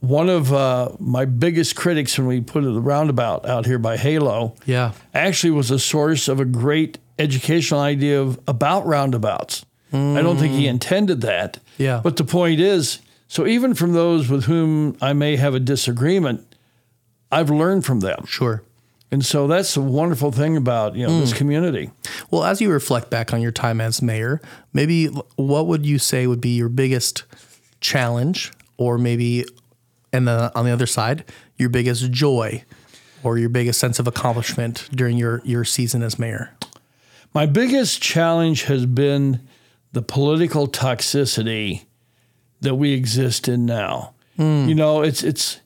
[0.00, 4.54] one of uh, my biggest critics when we put the roundabout out here by Halo
[4.64, 4.92] Yeah.
[5.12, 9.64] actually was a source of a great educational idea of, about roundabouts.
[9.90, 11.58] I don't think he intended that.
[11.78, 12.00] Yeah.
[12.04, 16.54] But the point is, so even from those with whom I may have a disagreement,
[17.32, 18.26] I've learned from them.
[18.26, 18.62] Sure.
[19.10, 21.38] And so that's the wonderful thing about, you know, this hmm.
[21.38, 21.90] community.
[22.30, 24.40] Well, as you reflect back on your time as mayor,
[24.72, 27.24] maybe what would you say would be your biggest
[27.80, 29.46] challenge, or maybe,
[30.12, 31.24] and then on the other side,
[31.56, 32.64] your biggest joy,
[33.22, 36.54] or your biggest sense of accomplishment during your your season as mayor?
[37.32, 39.40] My biggest challenge has been
[39.92, 41.84] the political toxicity
[42.60, 44.14] that we exist in now.
[44.36, 44.68] Hmm.
[44.68, 45.60] You know, it's it's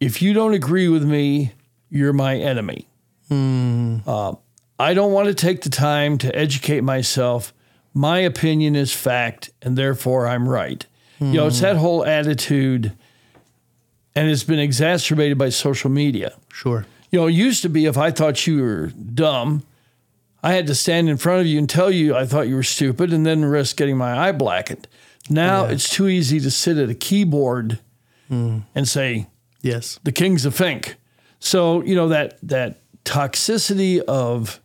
[0.00, 1.52] if you don't agree with me,
[1.90, 2.86] you're my enemy.
[3.28, 3.98] Hmm.
[4.06, 4.34] Uh,
[4.78, 7.52] I don't want to take the time to educate myself.
[7.94, 10.84] My opinion is fact, and therefore I'm right.
[11.20, 11.64] You know, it's hmm.
[11.64, 12.92] that whole attitude,
[14.14, 16.36] and it's been exacerbated by social media.
[16.52, 16.86] Sure.
[17.10, 19.64] You know, it used to be if I thought you were dumb,
[20.42, 22.62] I had to stand in front of you and tell you I thought you were
[22.62, 24.86] stupid and then risk getting my eye blackened.
[25.28, 27.80] Now it's too easy to sit at a keyboard
[28.28, 28.60] hmm.
[28.74, 29.26] and say,
[29.60, 29.98] Yes.
[30.04, 30.96] the king's a fink.
[31.40, 34.60] So, you know, that that toxicity of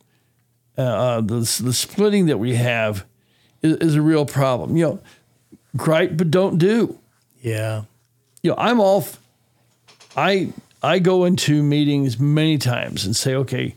[0.76, 3.04] uh, uh, the, the splitting that we have
[3.62, 4.76] is, is a real problem.
[4.76, 5.00] You know,
[5.76, 6.98] gripe, but don't do
[7.40, 7.82] Yeah.
[8.42, 9.00] you know, I'm all.
[9.02, 9.20] f-
[10.16, 13.74] I I go into meetings many times and say, okay,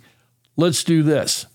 [0.55, 1.45] let's do this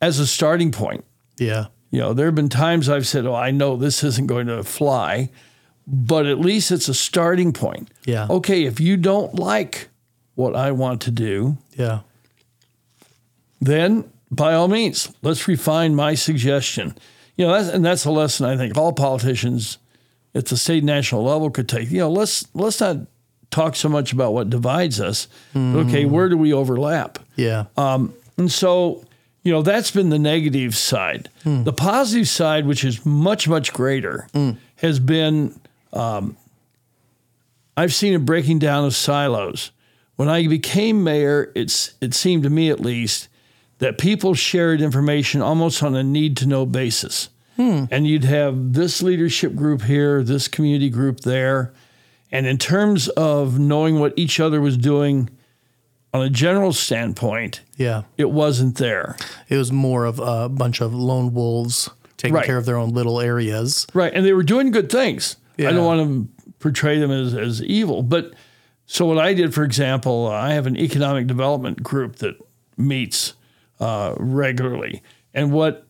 [0.00, 1.04] as a starting point.
[1.38, 1.66] Yeah.
[1.90, 4.62] You know, there have been times I've said, oh, I know this isn't going to
[4.64, 5.28] fly,
[5.86, 7.88] but at least it's a starting point.
[8.06, 8.26] Yeah.
[8.30, 9.88] Okay, if you don't like
[10.42, 12.00] what I want to do, Yeah.
[13.60, 16.94] then by all means, let's refine my suggestion.
[17.36, 19.78] You know, that's, and that's a lesson I think all politicians
[20.34, 21.90] at the state and national level could take.
[21.90, 22.96] You know, let's let's not
[23.50, 25.28] talk so much about what divides us.
[25.52, 26.10] but Okay, hmm.
[26.10, 27.18] where do we overlap?
[27.36, 27.66] Yeah.
[27.76, 29.04] Um, and so,
[29.42, 31.28] you know, that's been the negative side.
[31.44, 31.64] Hmm.
[31.64, 34.52] The positive side, which is much, much greater, hmm.
[34.76, 35.54] has been
[35.92, 36.36] um,
[37.76, 39.70] I've seen a breaking down of silos.
[40.16, 43.28] When I became mayor, it's it seemed to me at least
[43.78, 47.28] that people shared information almost on a need to know basis.
[47.56, 47.84] Hmm.
[47.90, 51.72] And you'd have this leadership group here, this community group there.
[52.30, 55.28] And in terms of knowing what each other was doing
[56.14, 58.02] on a general standpoint, yeah.
[58.16, 59.16] it wasn't there.
[59.48, 62.46] It was more of a bunch of lone wolves taking Right.
[62.46, 63.86] care of their own little areas.
[63.92, 64.12] Right.
[64.14, 65.36] And they were doing good things.
[65.58, 68.02] I don't want to portray them as, as evil.
[68.02, 68.32] But
[68.86, 72.36] so what I did, for example, I have an economic development group that
[72.76, 73.34] meets
[73.80, 75.02] uh, regularly.
[75.34, 75.86] And what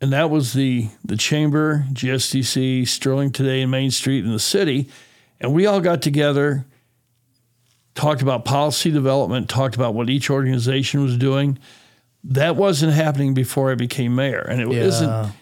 [0.00, 4.88] and that was the the chamber, GSDC, Sterling Today, and Main Street in the city.
[5.40, 6.66] And we all got together,
[7.94, 11.58] talked about policy development, talked about what each organization was doing.
[12.24, 14.82] That wasn't happening before I became mayor, and it Yeah.
[14.82, 14.90] not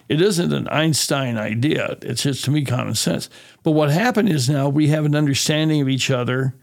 [0.09, 1.97] It isn't an Einstein idea.
[2.03, 3.29] It's just to me common sense.
[3.63, 6.55] But what happened is now we have an understanding of each other.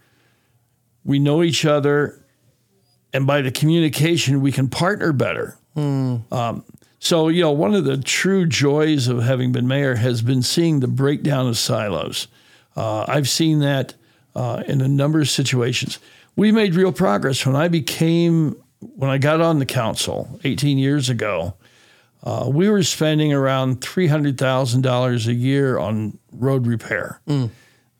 [1.08, 2.24] We know each other,
[3.14, 5.58] and by the communication, we can partner better.
[6.32, 6.66] Um,
[7.00, 10.82] so, you know, one of the true joys of having been mayor has been seeing
[10.82, 12.28] the breakdown of silos.
[12.76, 13.94] Uh, I've seen that
[14.36, 16.00] uh, in a number of situations.
[16.36, 21.10] We made real progress when I became, when I got on the council 18 years
[21.10, 21.54] ago.
[22.24, 27.22] Uh, we were spending around $300,000 a year on road repair.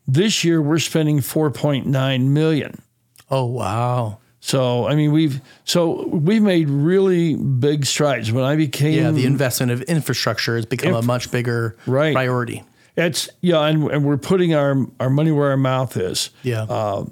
[0.06, 2.82] This year, we're spending 4.9 million.
[3.30, 4.18] Oh wow.
[4.40, 9.26] So I mean we've so we've made really big strides when I became Yeah, the
[9.26, 12.14] investment of infrastructure has become a much bigger Right.
[12.14, 12.62] priority.
[12.96, 16.30] it's yeah and, and we're putting our our money where our mouth is.
[16.42, 16.62] Yeah.
[16.62, 17.04] Uh,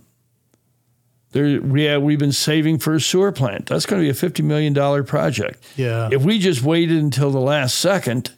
[1.32, 3.66] There we have, we've been saving for a sewer plant.
[3.66, 5.62] That's going to be a fifty million dollar project.
[5.76, 6.08] Yeah.
[6.10, 8.30] If we just waited until the last second,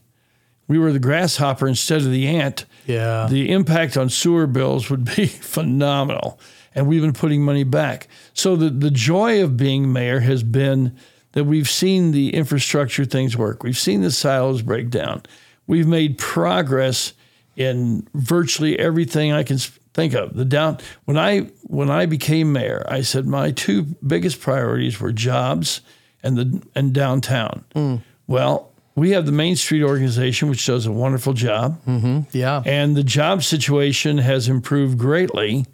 [0.66, 2.64] we were the grasshopper instead of the ant.
[2.86, 3.26] yeah.
[3.30, 6.40] the impact on sewer bills would be phenomenal.
[6.74, 8.08] And we've been putting money back.
[8.34, 10.96] So the, the joy of being mayor has been
[11.32, 13.62] that we've seen the infrastructure things work.
[13.62, 15.22] We've seen the silos break down.
[15.66, 17.12] We've made progress
[17.56, 20.34] in virtually everything I can think of.
[20.34, 25.12] The down when I when I became mayor, I said my two biggest priorities were
[25.12, 25.80] jobs
[26.22, 27.64] and the and downtown.
[27.74, 28.02] Mm.
[28.26, 32.20] Well, we have the Main Street organization, which does a wonderful job mm-hmm.
[32.36, 32.62] yeah.
[32.66, 35.66] and the job situation has improved greatly.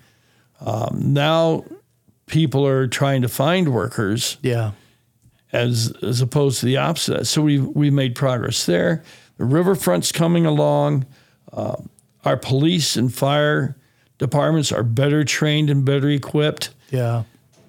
[0.61, 1.65] Um, now
[2.27, 4.73] people are trying to find workers yeah.
[5.53, 7.27] as as opposed to the opposite.
[7.27, 9.03] So we we made progress there.
[9.39, 11.07] The riverfront's coming along.
[11.53, 11.77] Uh,
[12.25, 13.77] our police and fire
[14.19, 16.71] departments are better trained and better equipped.
[16.91, 17.25] Yeah.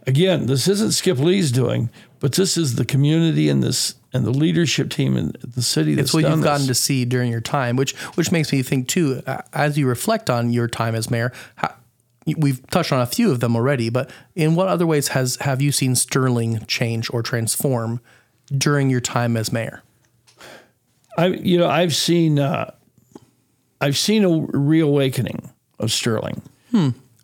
[0.08, 4.32] Again, this isn't Skip Lee's doing, but this is the community and this and the
[4.32, 6.44] leadership team in the city that's It's what you've this.
[6.46, 9.22] gotten to see during your time, which which makes me think too.
[9.28, 11.74] uh, As you reflect on your time as mayor, how,
[12.38, 15.62] we've touched on a few of them already, but in what other ways has have
[15.62, 18.00] you seen Sterling change or transform
[18.52, 19.84] during your time as mayor?
[21.18, 22.72] I you know I've seen uh,
[23.80, 26.42] I've seen a reawakening of Sterling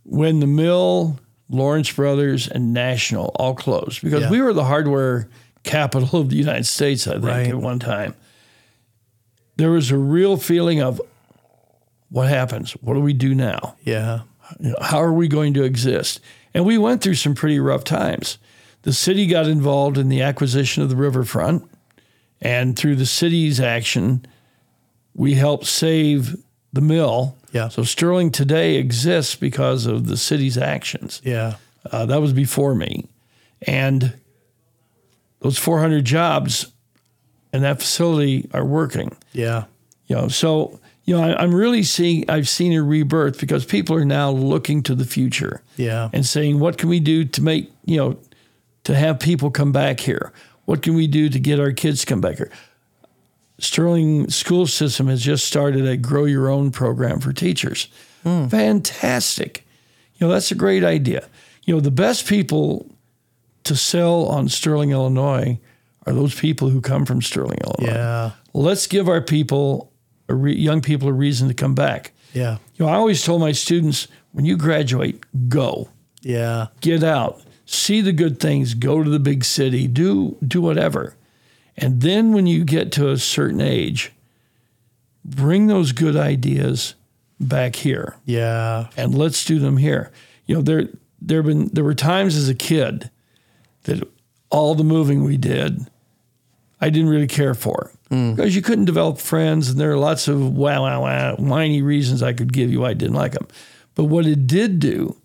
[0.05, 4.29] when the mill, Lawrence Brothers, and National all closed because Yeah.
[4.29, 5.27] we were the hardware
[5.63, 7.05] capital of the United States.
[7.07, 7.47] I think Right.
[7.47, 8.15] at one time
[9.57, 11.01] there was a real feeling of
[12.09, 12.71] what happens.
[12.81, 13.75] What do we do now?
[13.83, 14.21] Yeah.
[14.59, 16.19] You know, how are we going to exist?
[16.53, 18.37] And we went through some pretty rough times.
[18.83, 21.69] The city got involved in the acquisition of the riverfront,
[22.41, 24.25] and through the city's action,
[25.13, 26.35] we helped save
[26.73, 27.35] the mill.
[27.51, 27.69] Yeah.
[27.69, 31.21] So Sterling today exists because of the city's actions.
[31.23, 31.55] Yeah.
[31.91, 33.07] Uh, that was before me,
[33.67, 34.13] and
[35.39, 36.71] those 400 jobs
[37.53, 39.15] in that facility are working.
[39.33, 39.65] Yeah.
[40.07, 42.29] You know, so you know, I, I'm really seeing.
[42.29, 46.09] I've seen a rebirth because people are now looking to the future Yeah.
[46.13, 48.17] and saying, "What can we do to make you know,
[48.83, 50.31] to have people come back here?
[50.65, 52.51] What can we do to get our kids to come back here?"
[53.59, 57.87] Sterling School System has just started a Grow Your Own program for teachers.
[58.23, 58.47] Hmm.
[58.47, 59.65] Fantastic.
[60.15, 61.27] You know, that's a great idea.
[61.65, 62.87] You know, the best people
[63.63, 65.59] to sell on Sterling, Illinois
[66.07, 68.31] are those people who come from Sterling, Illinois Yeah.
[68.53, 69.90] let's give our people,
[70.35, 72.11] re- young people, a reason to come back.
[72.33, 72.57] Yeah.
[72.75, 75.89] You know, I always told my students, when you graduate, go,
[76.21, 76.67] Yeah.
[76.81, 81.15] get out, see the good things, go to the big city, do do whatever,
[81.77, 84.11] and then when you get to a certain age,
[85.25, 86.95] bring those good ideas
[87.39, 88.87] back here Yeah.
[88.97, 90.11] and let's do them here.
[90.45, 90.87] You know, there
[91.21, 93.09] there been there were times as a kid
[93.83, 94.07] that
[94.49, 95.87] all the moving we did,
[96.79, 100.53] I didn't really care for because you couldn't develop friends, and there are lots of
[100.57, 103.47] wow wow wow whiny reasons I could give you why I didn't like them.
[103.95, 105.15] But what it did do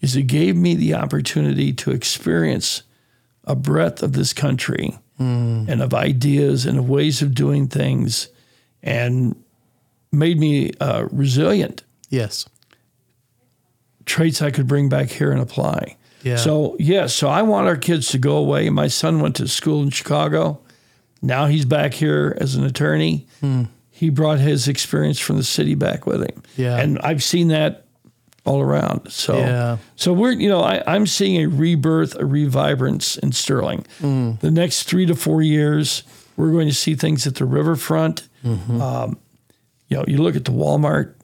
[0.00, 2.82] is it gave me the opportunity to experience
[3.44, 8.28] a breadth of this country and of ideas and of ways of doing things,
[8.82, 9.34] and
[10.12, 12.46] made me uh, resilient Yes.
[14.04, 15.96] traits I could bring back here and apply.
[16.22, 16.36] Yeah.
[16.36, 18.68] So, yes, so I want our kids to go away.
[18.70, 20.60] My son went to school in Chicago.
[21.22, 23.26] Now he's back here as an attorney.
[23.90, 26.42] he brought his experience from the city back with him.
[26.56, 26.76] Yeah.
[26.76, 27.86] And I've seen that
[28.44, 29.10] all around.
[29.10, 29.78] So, Yeah.
[29.96, 33.86] so we're, you know, I, I'm seeing a rebirth, a revibrance in Sterling.
[34.00, 34.38] Mm.
[34.40, 36.02] The next three to four years,
[36.36, 38.28] we're going to see things at the riverfront.
[38.44, 38.80] Mm-hmm.
[38.80, 39.18] Um,
[39.88, 41.14] you know, you look at the Walmart,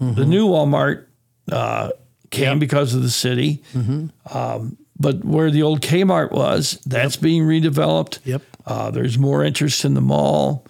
[0.00, 0.14] Mm-hmm.
[0.20, 1.04] the new Walmart
[1.52, 1.90] uh,
[2.30, 3.62] came because of the city.
[3.72, 4.36] Mm-hmm.
[4.36, 8.18] Um, but where the old Kmart was, that's being redeveloped.
[8.24, 8.42] Yep.
[8.66, 10.66] Uh, there's more interest in the mall.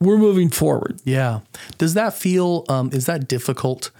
[0.00, 1.00] We're moving forward.
[1.04, 1.40] Yeah.
[1.78, 3.90] Does that feel um, is that difficult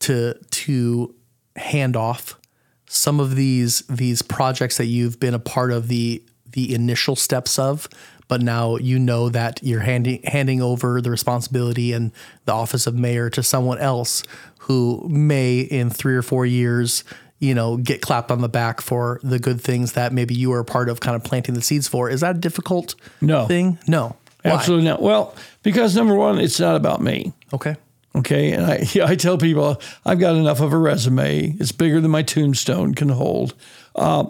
[0.00, 1.14] to to
[1.56, 2.38] hand off
[2.86, 7.58] some of these these projects that you've been a part of the the initial steps
[7.58, 7.88] of,
[8.28, 12.12] but now you know that you're handing handing over the responsibility and
[12.44, 14.22] the office of mayor to someone else
[14.60, 17.04] who may in three or four years
[17.42, 20.60] you know get clapped on the back for the good things that maybe you were
[20.60, 23.46] a part of kind of planting the seeds for is that a difficult No.
[23.46, 24.52] thing no Why?
[24.52, 25.02] Absolutely not.
[25.02, 27.32] Well, because number one, it's not about me.
[27.52, 27.76] okay
[28.14, 28.52] Okay.
[28.52, 31.56] And I, I tell people I've got enough of a resume.
[31.58, 33.54] It's bigger than my tombstone can hold.
[33.96, 34.24] Uh,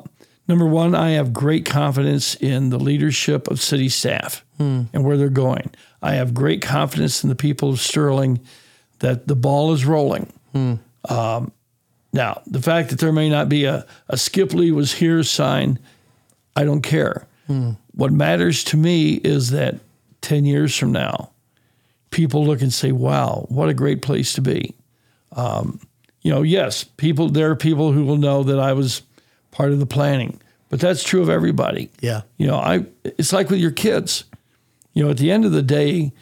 [0.46, 5.28] number one, I have great confidence in the leadership of city staff and where they're
[5.28, 5.72] going.
[6.00, 8.38] I have great confidence in the people of Sterling
[9.00, 10.32] that the ball is rolling.
[10.54, 11.50] Um,
[12.12, 15.78] now, the fact that there may not be a, a Skip Lee was here sign,
[16.54, 17.26] I don't care.
[17.94, 19.78] What matters to me is that
[20.22, 21.30] 10 years from now,
[22.10, 24.74] people look and say, wow, what a great place to be.
[25.32, 25.80] Um,
[26.22, 29.02] you know, yes, people, there are people who will know that I was
[29.50, 31.90] part of the planning, but that's true of everybody.
[32.00, 34.24] yeah You know, I, it's like with your kids.
[34.94, 36.12] You know, at the end of the day,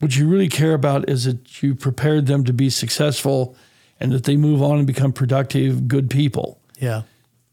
[0.00, 3.56] what you really care about is that you prepared them to be successful
[4.00, 6.60] and that they move on and become productive, good people.
[6.78, 7.02] yeah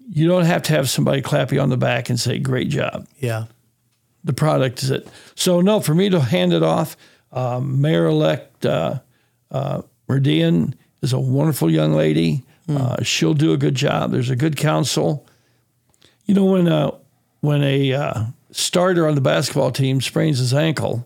[0.10, 3.08] You don't have to have somebody clap you on the back and say, great job
[3.20, 3.46] yeah
[4.24, 5.08] the product is it.
[5.36, 6.96] So no, for me to hand it off,
[7.32, 9.00] um, Mayor-elect uh,
[9.52, 12.44] uh, Merdian is a wonderful young lady.
[12.70, 14.12] Uh, she'll do a good job.
[14.12, 15.28] There's a good council.
[16.26, 16.92] You know when uh,
[17.42, 21.06] when a uh, starter on the basketball team sprains his ankle,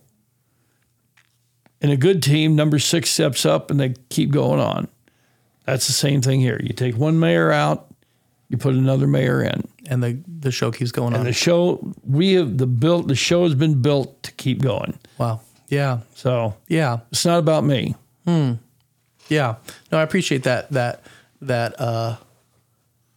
[1.82, 4.88] in a good team, number six steps up and they keep going on.
[5.68, 6.60] That's the same thing here.
[6.64, 7.94] You take one mayor out,
[8.50, 9.68] you put another mayor in.
[9.90, 11.24] and the the show keeps going on.
[11.26, 14.98] The show we have the built the show has been built to keep going.
[15.20, 15.42] wow.
[15.70, 16.00] Yeah.
[16.16, 17.00] So Yeah.
[17.12, 17.96] it's not about me.
[18.26, 18.54] Hmm.
[19.30, 19.56] Yeah.
[19.92, 21.04] No, I appreciate that that
[21.42, 22.16] that uh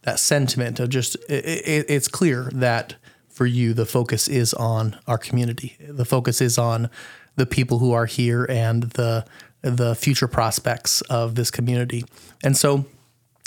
[0.03, 2.95] that sentiment of just it, it, it's clear that
[3.29, 5.77] for you the focus is on our community.
[5.87, 6.89] The focus is on
[7.37, 9.25] the people who are here and the
[9.61, 12.03] the future prospects of this community.
[12.43, 12.85] And so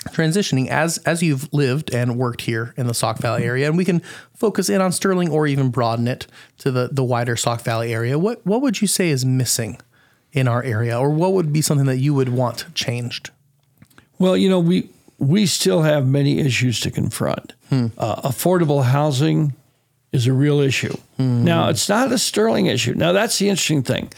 [0.09, 3.85] transitioning as as you've lived and worked here in the Sauk Valley area, and we
[3.85, 4.01] can
[4.35, 6.27] focus in on Sterling or even broaden it
[6.59, 8.19] to the the wider Sauk Valley area.
[8.19, 9.81] What what would you say is missing
[10.33, 13.31] in our area, or what would be something that you would want changed?
[14.19, 17.53] Well, you know, we we still have many issues to confront.
[17.99, 19.55] Uh, affordable housing
[20.13, 20.97] is a real issue.
[21.19, 22.95] Now, it's not a Sterling issue.
[22.95, 24.13] Now, that's the interesting thing.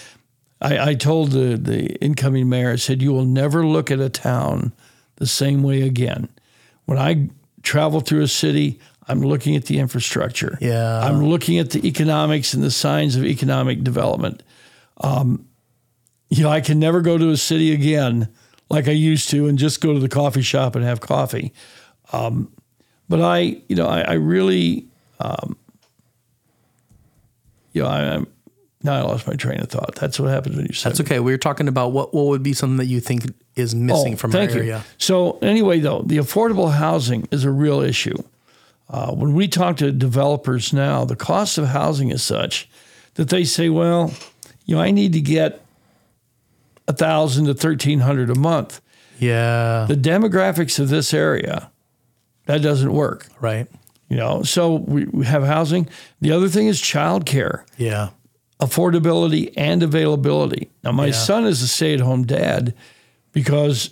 [0.61, 4.09] I, I told the, the incoming mayor, I said, you will never look at a
[4.09, 4.73] town
[5.17, 6.29] the same way again.
[6.87, 7.29] When I
[7.63, 10.59] travel through a city, I'm looking at the infrastructure.
[10.61, 11.01] Yeah.
[11.01, 14.43] I'm looking at the economics and the signs of economic development.
[14.99, 15.47] Um,
[16.29, 18.29] you know, I can never go to a city again
[18.69, 21.53] like I used to and just go to the coffee shop and have coffee.
[22.13, 22.53] Um,
[23.09, 24.87] but I, you know, I, I really,
[25.21, 25.57] um,
[27.73, 28.27] you know, I, I'm
[28.87, 29.95] now I lost my train of thought.
[29.97, 31.21] That's what happens when you said That's okay.
[31.21, 34.31] We were talking about what what would be something that you think is missing from
[34.31, 34.61] our Oh, thank you.
[34.63, 34.85] area.
[34.99, 38.17] So anyway, though, the affordable housing is a real issue.
[38.89, 42.69] Uh, when we talk to developers now, the cost of housing is such
[43.15, 44.13] that they say, "Well,
[44.65, 45.61] you know, I need to get
[46.89, 48.81] a thousand to thirteen hundred a month."
[49.19, 49.87] Yeah.
[49.89, 51.71] The demographics of this area,
[52.47, 53.27] that doesn't work.
[53.41, 53.67] right.
[54.09, 55.89] You know, so we, we have housing.
[56.21, 58.11] The other thing is childcare Yeah.
[58.61, 60.71] Affordability and availability.
[60.83, 61.13] Now, my Yeah.
[61.13, 62.75] son is a stay at home dad
[63.33, 63.91] because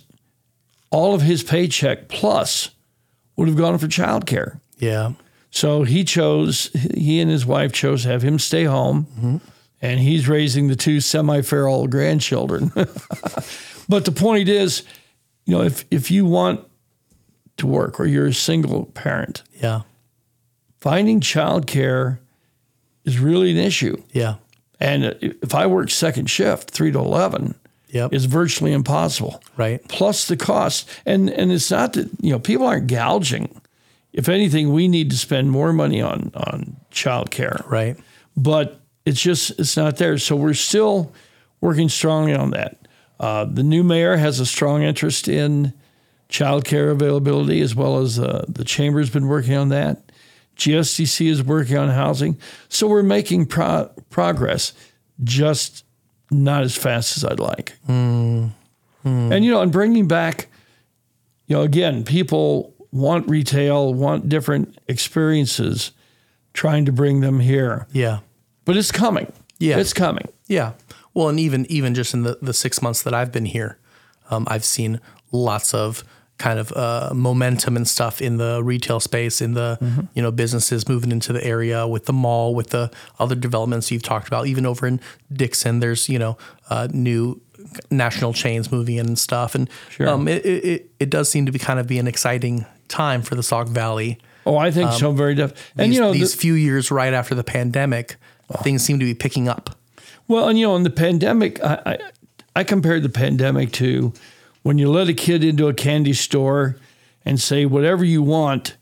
[0.89, 2.69] all of his paycheck plus
[3.35, 4.59] would have gone for childcare.
[4.79, 5.13] Yeah.
[5.51, 9.37] So he chose, he and his wife chose to have him stay home, mm-hmm.
[9.81, 12.71] and he's raising the two semi feral grandchildren.
[13.87, 14.83] but the point is,
[15.45, 16.61] you know, if, if you want
[17.57, 19.81] to work or you're a single parent, Yeah.
[20.79, 22.17] finding childcare
[23.05, 24.01] is really an issue.
[24.11, 24.35] Yeah.
[24.79, 27.55] And if I work second shift, three to 11,
[27.89, 28.13] Yep.
[28.13, 29.41] it's virtually impossible.
[29.55, 29.85] right.
[29.87, 30.89] Plus the cost.
[31.05, 33.61] And, and it's not that, you know, people aren't gouging.
[34.11, 37.65] If anything, we need to spend more money on, on childcare.
[37.69, 37.97] Right.
[38.35, 40.17] But it's just it's not there.
[40.17, 41.13] So we're still
[41.61, 42.77] working strongly on that.
[43.19, 45.73] Uh, the new mayor has a strong interest in
[46.29, 50.04] childcare availability, as well as uh, the chamber's been working on that.
[50.55, 52.37] GSDC is working on housing,
[52.69, 54.73] so we're making pro- progress,
[55.23, 55.83] just
[56.31, 57.73] not as fast as I'd like.
[59.03, 60.47] And you know, and bringing back,
[61.47, 65.91] you know, again, people want retail, want different experiences,
[66.53, 67.87] trying to bring them here.
[67.91, 68.19] Yeah.
[68.63, 69.31] But it's coming.
[69.59, 69.77] Yeah.
[69.77, 70.27] It's coming.
[70.47, 70.73] Yeah.
[71.13, 73.77] Well, and even even just in the, the six months that I've been here,
[74.31, 74.99] um, I've seen
[75.31, 76.03] lots of
[76.37, 79.77] kind of uh, momentum and stuff in the retail space, in the
[80.13, 84.03] you know businesses moving into the area with the mall, with the other developments you've
[84.03, 84.47] talked about.
[84.47, 84.99] Even over in
[85.31, 86.37] Dixon, there's you know
[86.69, 87.41] uh, new
[87.89, 90.09] national chains moving in and stuff, and Sure.
[90.09, 93.35] um, it, it it- does seem to be kind of be an exciting time for
[93.35, 94.19] the Sauk Valley.
[94.45, 95.11] Oh, I think so.
[95.11, 98.17] Very def- And These, you know, these the, few years right after the pandemic,
[98.61, 99.75] things seem to be picking up.
[100.27, 101.97] well, and you know, in the pandemic, I, I
[102.57, 104.13] I compared the pandemic to
[104.65, 106.75] when you let a kid into a candy store
[107.23, 108.75] and say whatever you want,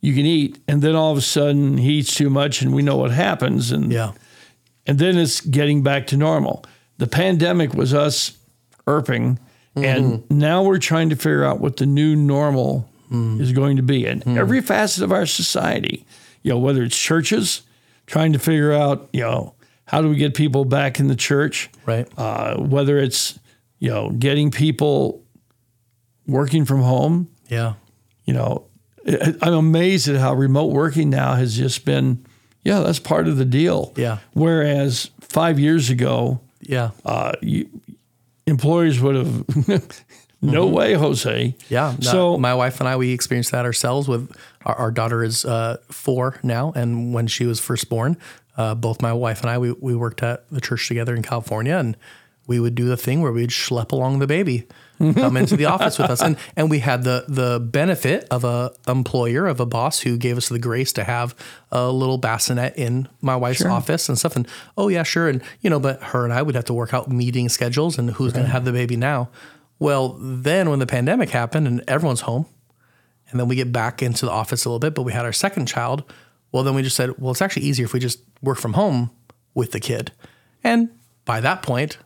[0.00, 2.82] you can eat, and then all of a sudden he eats too much, and we
[2.82, 4.10] know what happens, and Yeah.
[4.88, 6.64] and then it's getting back to normal.
[6.96, 8.38] The pandemic was us
[8.88, 9.38] irping,
[9.76, 10.36] and mm-hmm.
[10.36, 13.40] now we're trying to figure out what the new normal mm.
[13.40, 14.04] is going to be.
[14.04, 14.36] And mm.
[14.36, 16.04] every facet of our society,
[16.42, 17.62] you know, whether it's churches,
[18.06, 21.70] trying to figure out, you know, how do we get people back in the church,
[21.86, 22.08] Right.
[22.18, 23.37] uh, whether it's,
[23.78, 25.22] you know, getting people
[26.26, 27.74] working from home, Yeah.
[28.24, 28.64] you know,
[29.40, 32.24] I'm amazed at how remote working now has just been,
[32.62, 33.92] yeah, that's part of the deal.
[33.96, 34.18] Yeah.
[34.34, 36.90] Whereas five years ago, Yeah.
[37.06, 37.68] uh, you,
[38.46, 40.04] employers would have,
[40.42, 41.56] no way, Jose.
[41.70, 41.94] Yeah.
[42.02, 44.30] no, So my wife and I, we experienced that ourselves with
[44.66, 46.72] our, our daughter is uh, four now.
[46.76, 48.18] And when she was first born,
[48.58, 51.76] uh, both my wife and I, we, we worked at the church together in California
[51.76, 51.96] and
[52.48, 54.66] we would do the thing where we'd schlep along the baby,
[54.98, 56.22] come into the office with us.
[56.22, 60.38] And, and we had the, the benefit of a employer, of a boss who gave
[60.38, 61.36] us the grace to have
[61.70, 64.34] a little bassinet in my wife's office and stuff.
[64.34, 65.28] And, oh yeah, sure.
[65.28, 68.12] And, you know, but her and I would have to work out meeting schedules and
[68.12, 69.28] who's going to have the baby now.
[69.78, 72.46] Well, then when the pandemic happened and everyone's home,
[73.30, 75.34] and then we get back into the office a little bit, but we had our
[75.34, 76.02] second child.
[76.50, 79.10] Well, then we just said, well, it's actually easier if we just work from home
[79.52, 80.12] with the kid.
[80.64, 80.88] And
[81.26, 81.98] by that point,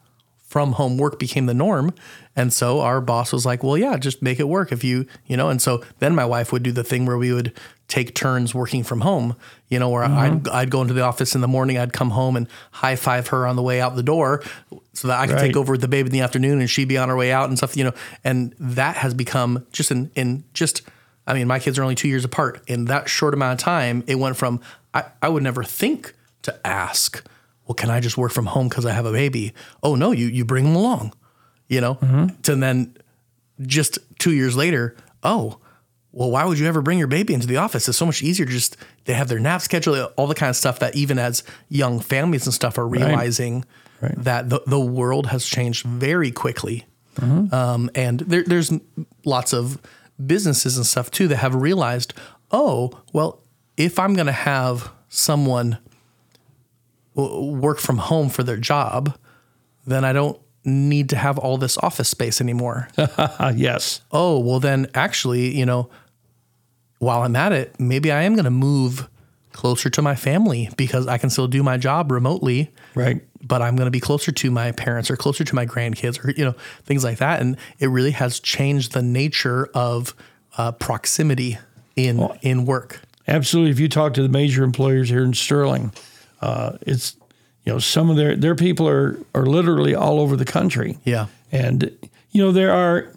[0.53, 1.95] from home work became the norm.
[2.37, 5.35] And so our boss was like, well, yeah, just make it work if you, you
[5.35, 5.49] know.
[5.49, 7.55] And so then my wife would do the thing where we would
[7.89, 9.35] take turns working from home,
[9.69, 10.55] you know, where I'd, mm-hmm.
[10.55, 13.47] I'd go into the office in the morning, I'd come home and high five her
[13.47, 14.43] on the way out the door
[14.93, 15.47] so that I could Right.
[15.47, 17.49] take over with the baby in the afternoon and she'd be on her way out
[17.49, 17.95] and stuff, you know.
[18.23, 20.83] And that has become just in, in just,
[21.27, 22.63] I mean, my kids are only two years apart.
[22.67, 24.61] In that short amount of time, it went from,
[24.93, 27.27] I, I would never think to ask,
[27.73, 29.55] well, can I just work from home because I have a baby?
[29.83, 31.15] Oh, no, you, you bring them along,
[31.69, 31.95] you know,
[32.43, 32.95] to then
[33.61, 35.59] just two years later, oh,
[36.13, 37.89] well, why would you ever bring your baby into the office?
[37.89, 40.57] It's so much easier to just, they have their nap schedule, all the kind of
[40.57, 43.65] stuff that even as young families and stuff are realizing
[44.19, 46.85] that the, the world has changed very quickly.
[47.55, 48.71] Um, and there, there's
[49.25, 49.79] lots of
[50.27, 52.13] businesses and stuff too that have realized,
[52.51, 53.41] oh, well,
[53.79, 55.79] if I'm going to have someone
[57.15, 59.17] work from home for their job,
[59.87, 62.89] then I don't need to have all this office space anymore.
[63.55, 64.01] Yes.
[64.13, 65.91] oh, well, then actually, you know,
[66.99, 69.09] while I'm at it, maybe I am going to move
[69.53, 73.21] closer to my family because I can still do my job remotely Right.
[73.47, 76.31] but I'm going to be closer to my parents or closer to my grandkids or
[76.31, 76.55] you know
[76.85, 77.41] things like that.
[77.43, 80.15] And it really has changed the nature of
[80.57, 81.59] uh, proximity
[81.97, 83.03] in in work.
[83.29, 83.73] Absolutely.
[83.73, 85.93] If you talk to the major employers here in Sterling,
[86.43, 87.17] uh, it's
[87.65, 90.99] you know some of their their people are are literally all over the country.
[91.05, 91.91] Yeah, And
[92.33, 93.13] you know there are,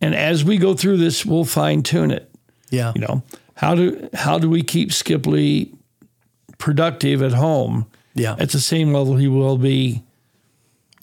[0.00, 2.30] and as we go through this, we'll fine tune it.
[2.70, 3.22] yeah, You know
[3.54, 5.74] how do how do we keep Skip Lee
[6.58, 7.86] productive at home?
[8.14, 8.34] Yeah.
[8.40, 10.02] at the same level he will be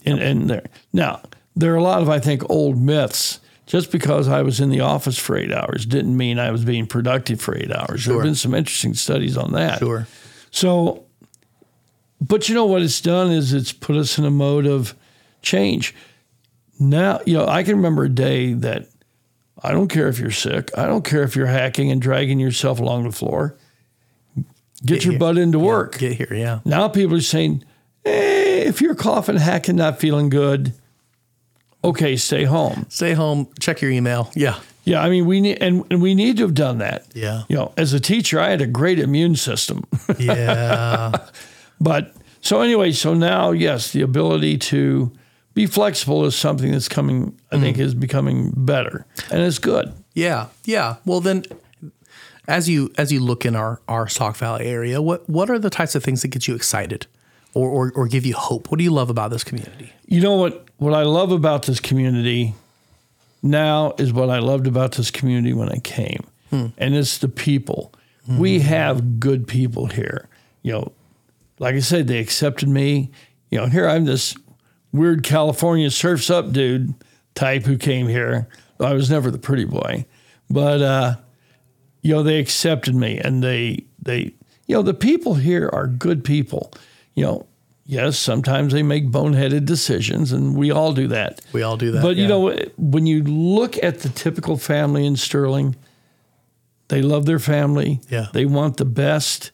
[0.04, 0.66] in, in there.
[0.92, 1.22] Now
[1.54, 3.40] there are a lot of I think old myths.
[3.66, 6.86] Just because I was in the office for eight hours didn't mean I was being
[6.86, 8.04] productive for eight hours.
[8.04, 9.78] There have been some interesting studies on that.
[9.80, 10.06] sure.
[10.52, 11.05] So,
[12.20, 14.94] but you know what it's done is it's put us in a mode of
[15.42, 15.94] change.
[16.78, 18.88] Now, you know, I can remember a day that
[19.62, 20.70] I don't care if you're sick.
[20.76, 23.56] I don't care if you're hacking and dragging yourself along the floor.
[24.84, 25.18] Get, your here.
[25.18, 25.98] butt into work.
[25.98, 27.64] Get here, yeah, Now people are saying,
[28.04, 30.74] eh, if you're coughing, hacking, not feeling good,
[31.82, 32.84] okay, stay home.
[32.90, 34.30] stay home, check your email.
[34.34, 37.06] Yeah, Yeah, I mean, we need and, and we need to have done that.
[37.14, 37.44] Yeah.
[37.48, 39.84] You know, as a teacher, I had a great immune system.
[40.18, 41.16] yeah,
[41.80, 45.12] But so anyway, so now yes, the ability to
[45.56, 47.36] be flexible is something that's coming.
[47.50, 47.64] I mm-hmm.
[47.64, 49.92] think is becoming better, and it's good.
[50.14, 50.96] Yeah, yeah.
[51.04, 51.44] Well, then,
[52.46, 55.70] as you as you look in our our Sauk Valley area, what what are the
[55.70, 57.06] types of things that get you excited,
[57.54, 58.70] or or, or give you hope?
[58.70, 59.92] What do you love about this community?
[60.06, 60.66] You know what?
[60.76, 62.54] What I love about this community
[63.42, 66.66] now is what I loved about this community when I came, hmm.
[66.76, 67.92] and it's the people.
[68.26, 68.38] Hmm.
[68.38, 70.28] We have good people here.
[70.62, 70.92] You know,
[71.58, 73.10] like I said, they accepted me.
[73.50, 74.36] You know, here I'm this
[74.92, 76.94] weird California surfs up dude
[77.34, 78.48] type who came here.
[78.80, 80.06] I was never the pretty boy,
[80.50, 81.16] but uh,
[82.02, 84.34] you know they accepted me, and they they
[84.66, 86.72] you know the people here are good people.
[87.14, 87.46] You know,
[87.86, 91.40] yes, sometimes they make boneheaded decisions, and we all do that.
[91.52, 92.02] We all do that.
[92.02, 95.76] But you know, when you look at the typical family in Sterling,
[96.88, 98.00] they love their family.
[98.10, 98.26] Yeah.
[98.32, 99.52] They want the best.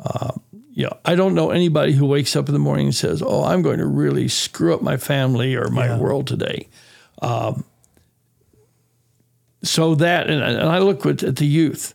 [0.00, 0.32] Uh,
[0.74, 3.44] you know, I don't know anybody who wakes up in the morning and says, "Oh,
[3.44, 5.98] I'm going to really screw up my family or my Yeah.
[5.98, 6.68] world today."
[7.20, 7.64] Um,
[9.62, 11.94] so that, and, and I look at, at the youth.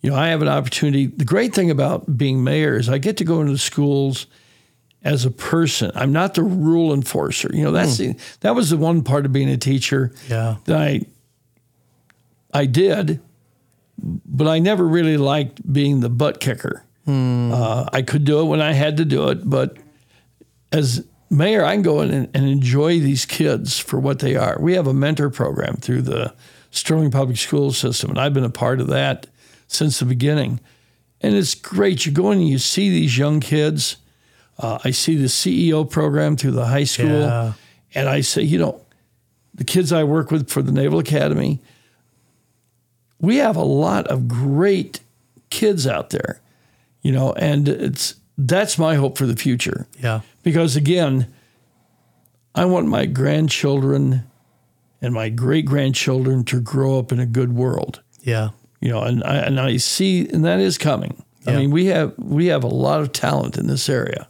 [0.00, 1.06] You know, I have an opportunity.
[1.06, 4.26] The great thing about being mayor is I get to go into the schools
[5.02, 5.90] as a person.
[5.94, 7.50] I'm not the rule enforcer.
[7.54, 10.76] You know, that's the, that was the one part of being a teacher yeah, that
[10.76, 11.00] I
[12.52, 13.20] I did,
[14.02, 16.84] but I never really liked being the butt kicker.
[17.06, 19.76] Uh, I could do it when I had to do it, but
[20.72, 24.56] as mayor, I can go in and, and enjoy these kids for what they are.
[24.60, 26.34] We have a mentor program through the
[26.70, 29.26] Sterling Public School System, and I've been a part of that
[29.68, 30.60] since the beginning.
[31.20, 32.06] And it's great.
[32.06, 33.96] You go in and you see these young kids.
[34.58, 37.52] Uh, I see the CEO program through the high school, Yeah.
[37.94, 38.80] and I say, you know,
[39.54, 41.60] the kids I work with for the Naval Academy,
[43.20, 45.00] we have a lot of great
[45.50, 46.40] kids out there,
[47.04, 51.32] you know, and it's that's my hope for the future yeah, because again,
[52.54, 54.24] I want my grandchildren
[55.00, 58.48] and my great grandchildren to grow up in a good world, yeah,
[58.80, 61.22] you know, and I, and I see, and that is coming.
[61.46, 64.26] I mean, we have we have a lot of talent in this area.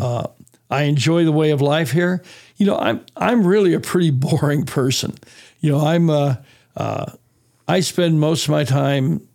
[0.00, 0.28] Uh,
[0.70, 2.22] I enjoy the way of life here.
[2.56, 5.14] You know, I'm I'm really a pretty boring person.
[5.60, 6.36] You know, I'm uh,
[6.76, 7.06] uh,
[7.66, 9.26] I spend most of my time,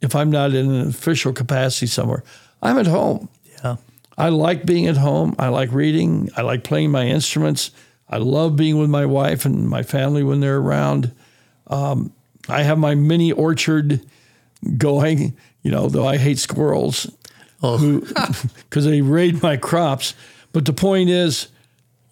[0.00, 2.22] if I'm not in an official capacity somewhere,
[2.62, 3.28] I'm at home.
[3.62, 3.76] yeah,
[4.16, 5.34] I like being at home.
[5.38, 6.28] I like reading.
[6.36, 7.70] I like playing my instruments.
[8.08, 11.12] I love being with my wife and my family when they're around.
[11.66, 12.12] Um,
[12.48, 14.00] I have my mini orchard
[14.76, 17.10] going, you know, though I hate squirrels
[17.62, 20.14] Oh, because they raid my crops.
[20.52, 21.48] But the point is,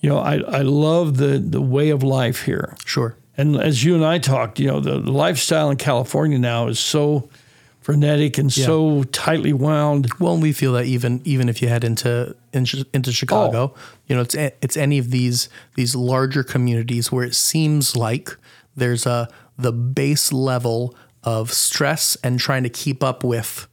[0.00, 2.76] you know, I, I love the, the way of life here.
[2.84, 3.16] sure.
[3.38, 6.80] And as you and I talked, you know, the, the lifestyle in California now is
[6.80, 7.28] so
[7.86, 10.10] frenetic and so tightly wound.
[10.18, 13.12] Well, we feel that even even if you head into in, into oh.
[13.12, 13.74] Chicago,
[14.08, 18.36] you know, it's it's any of these these larger communities where it seems like
[18.74, 23.68] there's a the base level of stress and trying to keep up with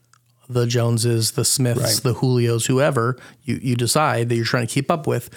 [0.47, 2.03] the Joneses, the Smiths, Right.
[2.03, 5.31] the Julios, whoever you you decide that you're trying to keep up with,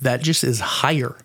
[0.00, 1.16] that just is higher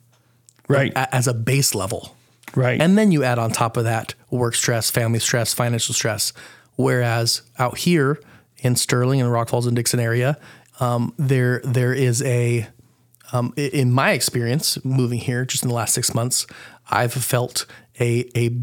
[0.67, 0.91] Right.
[0.95, 2.15] a- as a base level.
[2.55, 2.81] Right.
[2.81, 6.33] And then you add on top of that work stress, family stress, financial stress.
[6.75, 8.19] Whereas out here
[8.57, 10.37] in Sterling and Rock Falls and Dixon area,
[10.79, 12.67] um, there there is a,
[13.31, 16.45] um, in my experience moving here just in the last six months,
[16.89, 17.65] I've felt
[17.99, 18.55] a a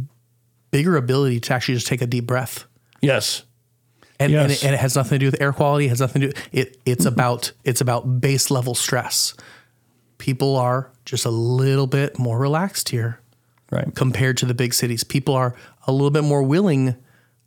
[0.71, 2.65] bigger ability to actually just take a deep breath.
[3.01, 3.45] yes.
[4.21, 5.87] And, and, it, and it has nothing to do with air quality.
[5.87, 6.41] It has nothing to do.
[6.53, 9.35] It it's about it's about base level stress.
[10.19, 13.19] People are just a little bit more relaxed here
[13.73, 13.93] Right.
[13.97, 15.03] compared to the big cities.
[15.03, 15.57] People are
[15.89, 16.95] a little bit more willing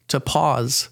[0.08, 0.90] to pause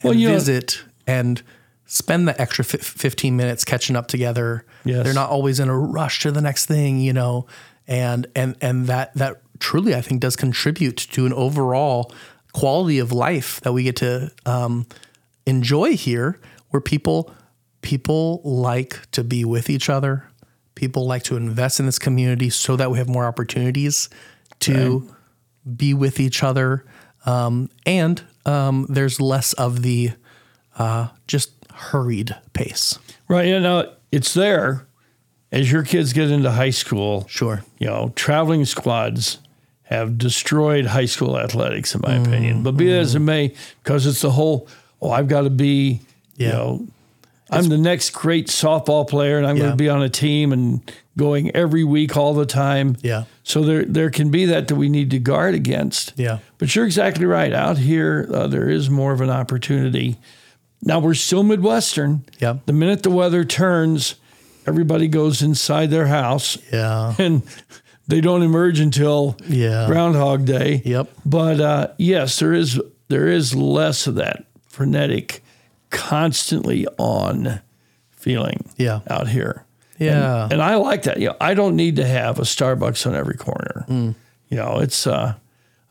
[0.00, 1.42] and Well, know- visit and
[1.86, 4.64] spend the extra fif- 15 minutes catching up together.
[4.84, 5.04] Yes.
[5.04, 7.46] They're not always in a rush to the next thing, you know.
[7.86, 12.10] And and and that that truly I think does contribute to an overall
[12.52, 14.86] quality of life that we get to um,
[15.46, 16.40] enjoy here
[16.70, 17.30] where people
[17.82, 20.24] people like to be with each other.
[20.74, 24.08] People like to invest in this community so that we have more opportunities
[24.60, 25.14] to
[25.76, 26.84] be with each other.
[27.26, 30.12] Um, and um, there's less of the
[30.78, 32.98] uh, just hurried pace.
[33.28, 33.46] Right.
[33.46, 34.86] You know, it's there
[35.50, 37.26] as your kids get into high school.
[37.28, 37.64] Sure.
[37.78, 39.38] You know, traveling squads
[39.84, 42.62] have destroyed high school athletics, in my opinion.
[42.62, 44.66] But be that as it may, because it's the whole,
[45.00, 46.00] oh, I've got to be,
[46.36, 46.86] you know,
[47.50, 50.80] I'm the next great softball player and I'm going to be on a team and
[51.16, 52.96] going every week all the time.
[53.02, 53.24] Yeah.
[53.44, 56.12] So there, there can be that that we need to guard against.
[56.16, 56.38] Yeah.
[56.58, 57.52] But you're exactly right.
[57.52, 60.16] Out here, uh, there is more of an opportunity.
[60.82, 62.24] Now we're still Midwestern.
[62.40, 62.66] Yep.
[62.66, 64.16] The minute the weather turns,
[64.66, 67.14] everybody goes inside their house Yeah.
[67.18, 67.42] and
[68.08, 69.86] they don't emerge until Yeah.
[69.86, 70.82] Groundhog Day.
[70.84, 71.08] Yep.
[71.24, 75.43] But uh, yes, there is there is less of that frenetic,
[75.94, 77.60] constantly on
[78.10, 79.00] feeling Yeah.
[79.08, 79.64] out here.
[79.98, 80.44] Yeah.
[80.44, 81.18] And, and I like that.
[81.20, 83.84] You know, I don't need to have a Starbucks on every corner.
[83.88, 84.14] Mm.
[84.48, 85.34] You know, it's uh,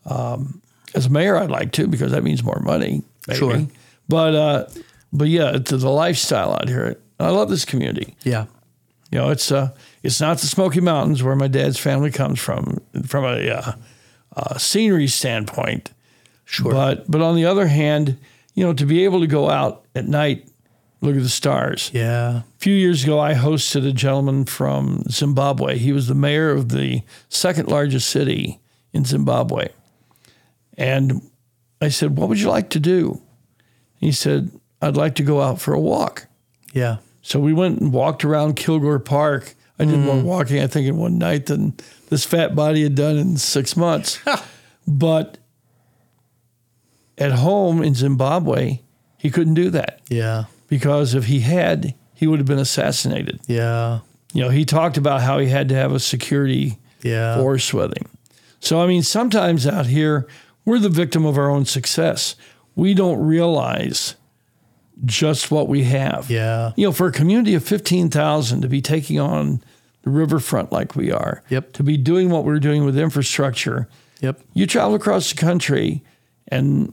[0.04, 0.60] um,
[0.94, 3.02] as mayor, I'd like to because that means more money.
[3.26, 3.38] Maybe.
[3.38, 3.66] Sure.
[4.08, 4.66] But uh,
[5.12, 6.96] but yeah, it's the lifestyle out here.
[7.18, 8.14] I love this community.
[8.24, 8.46] yeah.
[9.10, 9.70] You know, it's uh,
[10.02, 13.72] it's not the Smoky Mountains where my dad's family comes from, from a uh,
[14.36, 15.92] uh, scenery standpoint.
[16.44, 16.72] Sure.
[16.72, 18.18] But but on the other hand,
[18.54, 20.48] you know, to be able to go out at night,
[21.00, 21.90] look at the stars.
[21.92, 22.38] yeah.
[22.38, 25.76] A few years ago, I hosted a gentleman from Zimbabwe.
[25.76, 28.60] He was the mayor of the second largest city
[28.92, 29.68] in Zimbabwe.
[30.78, 31.20] And
[31.80, 33.20] I said, What would you like to do?
[33.96, 34.50] He said,
[34.80, 36.26] I'd like to go out for a walk.
[36.72, 36.98] Yeah.
[37.22, 39.54] So we went and walked around Kilgore Park.
[39.78, 40.24] I did more mm.
[40.24, 41.74] walking, I think, in one night than
[42.08, 44.20] this fat body had done in six months.
[44.86, 45.38] but
[47.18, 48.80] at home in Zimbabwe,
[49.18, 50.44] he couldn't do that Yeah.
[50.68, 53.40] because if he had, he would have been assassinated.
[53.46, 54.00] Yeah.
[54.32, 57.36] You know, he talked about how he had to have a security Yeah.
[57.36, 58.08] force with him.
[58.60, 60.26] So, I mean, sometimes out here,
[60.64, 62.34] we're the victim of our own success.
[62.74, 64.16] We don't realize
[65.04, 66.30] just what we have.
[66.30, 66.72] Yeah.
[66.76, 69.60] You know, for a community of 15,000 to be taking on
[70.02, 71.72] the riverfront like we are, Yep.
[71.74, 73.88] to be doing what we're doing with infrastructure,
[74.20, 74.40] Yep.
[74.54, 76.02] you travel across the country
[76.48, 76.92] and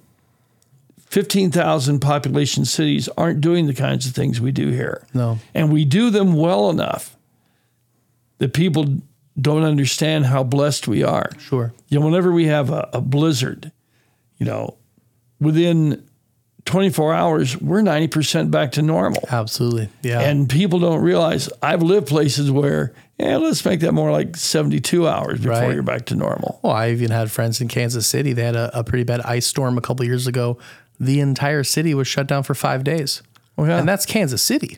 [1.12, 5.06] 15,000 population cities aren't doing the kinds of things we do here.
[5.14, 5.40] No.
[5.54, 7.18] And we do them well enough
[8.38, 8.86] that people
[9.40, 11.30] don't understand how blessed we are.
[11.38, 11.74] Sure.
[11.90, 13.74] You know, whenever we have a, a blizzard,
[14.38, 14.78] you know,
[15.42, 16.02] within
[16.64, 19.22] 24 hours, we're 90% back to normal.
[19.30, 19.90] Absolutely.
[20.04, 20.22] Yeah.
[20.22, 25.08] And people don't realize I've lived places where, yeah, let's make that more like 72
[25.10, 25.74] hours before Right.
[25.74, 26.62] you're back to normal.
[26.64, 28.32] well, I even had friends in Kansas City.
[28.32, 30.58] They had a, a pretty bad ice storm a couple years ago.
[31.02, 33.24] The entire city was shut down for five days.
[33.58, 33.80] Oh, yeah.
[33.80, 34.78] And that's Kansas City.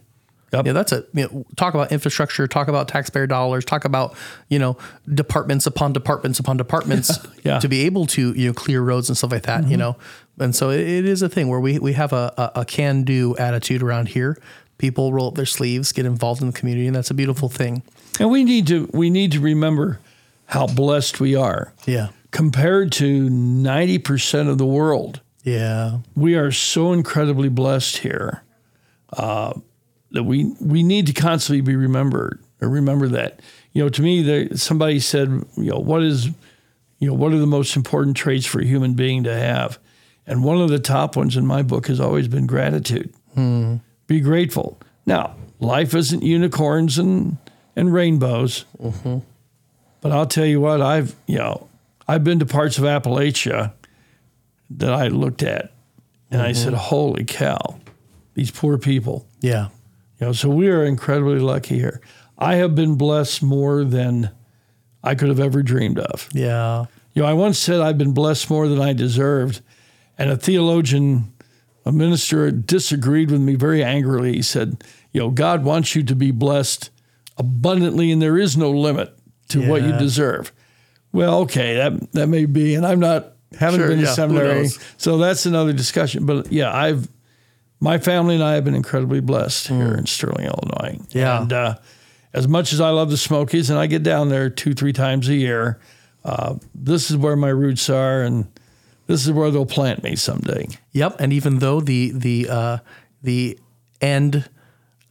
[0.53, 0.67] Yep.
[0.67, 4.15] Yeah, that's a you know, talk about infrastructure, talk about taxpayer dollars, talk about
[4.49, 4.77] you know
[5.11, 7.59] departments upon departments upon departments Yeah.
[7.59, 9.63] to be able to you know clear roads and stuff like that.
[9.63, 9.79] You mm-hmm.
[9.79, 9.97] know,
[10.39, 13.03] and so it, it is a thing where we we have a, a, a can
[13.03, 14.37] do attitude around here.
[14.77, 17.81] People roll up their sleeves, get involved in the community, and that's a beautiful thing.
[18.19, 19.99] And we need to we need to remember
[20.45, 25.21] how blessed we are Yeah, compared to 90% of the world.
[25.43, 28.43] Yeah, we are so incredibly blessed here
[29.17, 29.53] uh,
[30.11, 33.39] that we we need to constantly be remembered or remember that.
[33.73, 35.27] You know, to me, there, somebody said,
[35.57, 36.27] you know, what is,
[36.99, 39.79] you know, what are the most important traits for a human being to have?
[40.25, 43.13] And one of the top ones in my book has always been gratitude.
[44.07, 44.79] Be grateful.
[45.05, 47.37] Now, life isn't unicorns and
[47.75, 48.65] and rainbows,
[50.01, 51.67] but I'll tell you what, I've you know,
[52.07, 53.73] I've been to parts of Appalachia
[54.69, 55.71] that I looked at
[56.31, 56.63] and I mm-hmm.
[56.63, 57.79] said, Holy cow,
[58.33, 59.27] these poor people.
[59.41, 59.69] yeah,
[60.19, 62.01] You know, so we are incredibly lucky here.
[62.37, 64.31] I have been blessed more than
[65.03, 66.29] I could have ever dreamed of.
[66.33, 69.61] yeah, You know, I once said I've been blessed more than I deserved,
[70.17, 71.33] and a theologian,
[71.85, 74.33] a minister, disagreed with me very angrily.
[74.33, 76.89] He said, "You know, God wants you to be blessed
[77.37, 79.13] abundantly, and there is no limit
[79.49, 80.51] to what you deserve."
[81.11, 84.67] Well, okay, that that may be, and I'm not haven't Sure, been yeah, to seminary,
[84.97, 86.25] so that's another discussion.
[86.25, 87.07] But yeah, I've
[87.79, 90.97] my family and I have been incredibly blessed here in Sterling, Illinois.
[91.11, 91.17] Hmm.
[91.17, 91.41] Yeah.
[91.41, 91.75] and uh,
[92.33, 95.27] as much as I love the Smokies, and I get down there two, three times
[95.29, 95.79] a year,
[96.23, 98.47] uh, this is where my roots are, and
[99.07, 100.67] this is where they'll plant me someday.
[100.93, 102.77] Yep, and even though the the uh,
[103.21, 103.59] the
[104.01, 104.49] end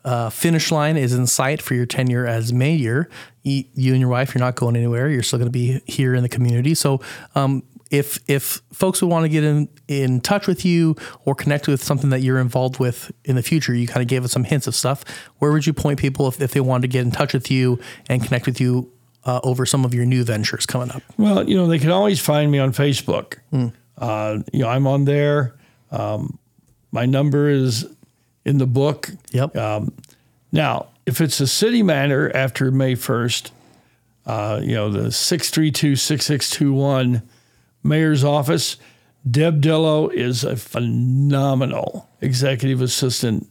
[0.04, 3.08] uh, finish line is in sight for your tenure as mayor,
[3.42, 5.08] you, you and your wife, you're not going anywhere.
[5.08, 6.74] You're still going to be here in the community.
[6.74, 7.00] So,
[7.36, 7.62] um,
[7.92, 11.84] if if folks would want to get in in touch with you or connect with
[11.84, 14.66] something that you're involved with in the future, you kind of gave us some hints
[14.66, 15.04] of stuff.
[15.38, 17.78] Where would you point people if, if they wanted to get in touch with you
[18.08, 18.90] and connect with you
[19.24, 21.02] uh, over some of your new ventures coming up?
[21.18, 23.36] Well, you know, they can always find me on Facebook.
[23.98, 25.54] Uh, you know, I'm on there.
[25.90, 26.38] Um,
[26.90, 27.86] my number is
[28.46, 29.10] in the book.
[29.32, 29.54] Yep.
[30.50, 33.50] Now, if it's a city matter after May 1st,
[34.24, 37.22] uh, you know, the 632 6621
[37.82, 38.76] mayor's office,
[39.30, 43.46] Deb Dello is a phenomenal executive assistant.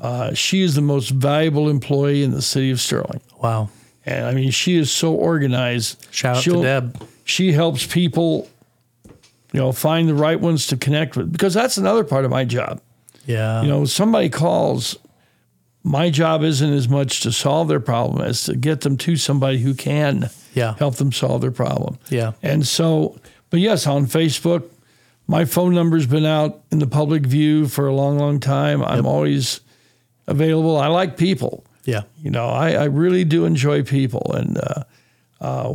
[0.00, 3.20] Uh, she is the most valuable employee in the city of Sterling.
[3.42, 3.68] wow.
[4.06, 6.06] And I mean, she is so organized.
[6.10, 7.06] Shout out She'll- to Deb.
[7.24, 8.48] She helps people,
[9.52, 12.44] you know, find the right ones to connect with because that's another part of my
[12.46, 12.80] job.
[13.26, 13.60] Yeah.
[13.62, 14.96] You know, somebody calls,
[15.84, 19.58] my job isn't as much to solve their problem as to get them to somebody
[19.58, 20.74] who can Yeah.
[20.78, 21.98] help them solve their problem.
[22.08, 22.32] Yeah.
[22.42, 23.16] And so,
[23.50, 24.64] but yes, on Facebook,
[25.26, 28.82] my phone number's been out in the public view for a long, long time.
[28.82, 29.60] I'm always
[30.26, 30.76] available.
[30.76, 31.64] I like people.
[31.84, 32.02] Yeah.
[32.22, 34.84] You know, I, I really do enjoy people, and uh,
[35.40, 35.74] uh,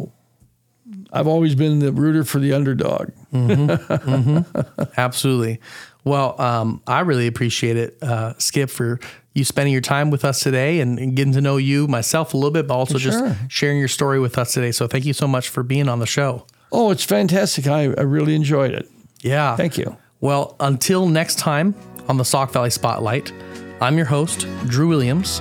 [1.11, 3.11] I've always been the rooter for the underdog.
[4.97, 5.59] Absolutely.
[6.03, 8.99] Well, um, I really appreciate it, uh, Skip, for
[9.34, 12.38] you spending your time with us today and, and getting to know you myself a
[12.38, 13.11] little bit, but also Sure.
[13.11, 14.71] just sharing your story with us today.
[14.71, 16.45] So thank you so much for being on the show.
[16.78, 17.67] Oh, it's fantastic.
[17.67, 18.89] I, I really enjoyed it.
[19.21, 19.55] Yeah.
[19.55, 19.95] Thank you.
[20.19, 21.73] Well, until next time
[22.09, 23.32] on the Sauk Valley Spotlight,
[23.80, 25.39] I'm your host, Drew Williams,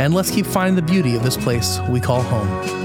[0.00, 2.81] and let's keep finding the beauty of this place we call home.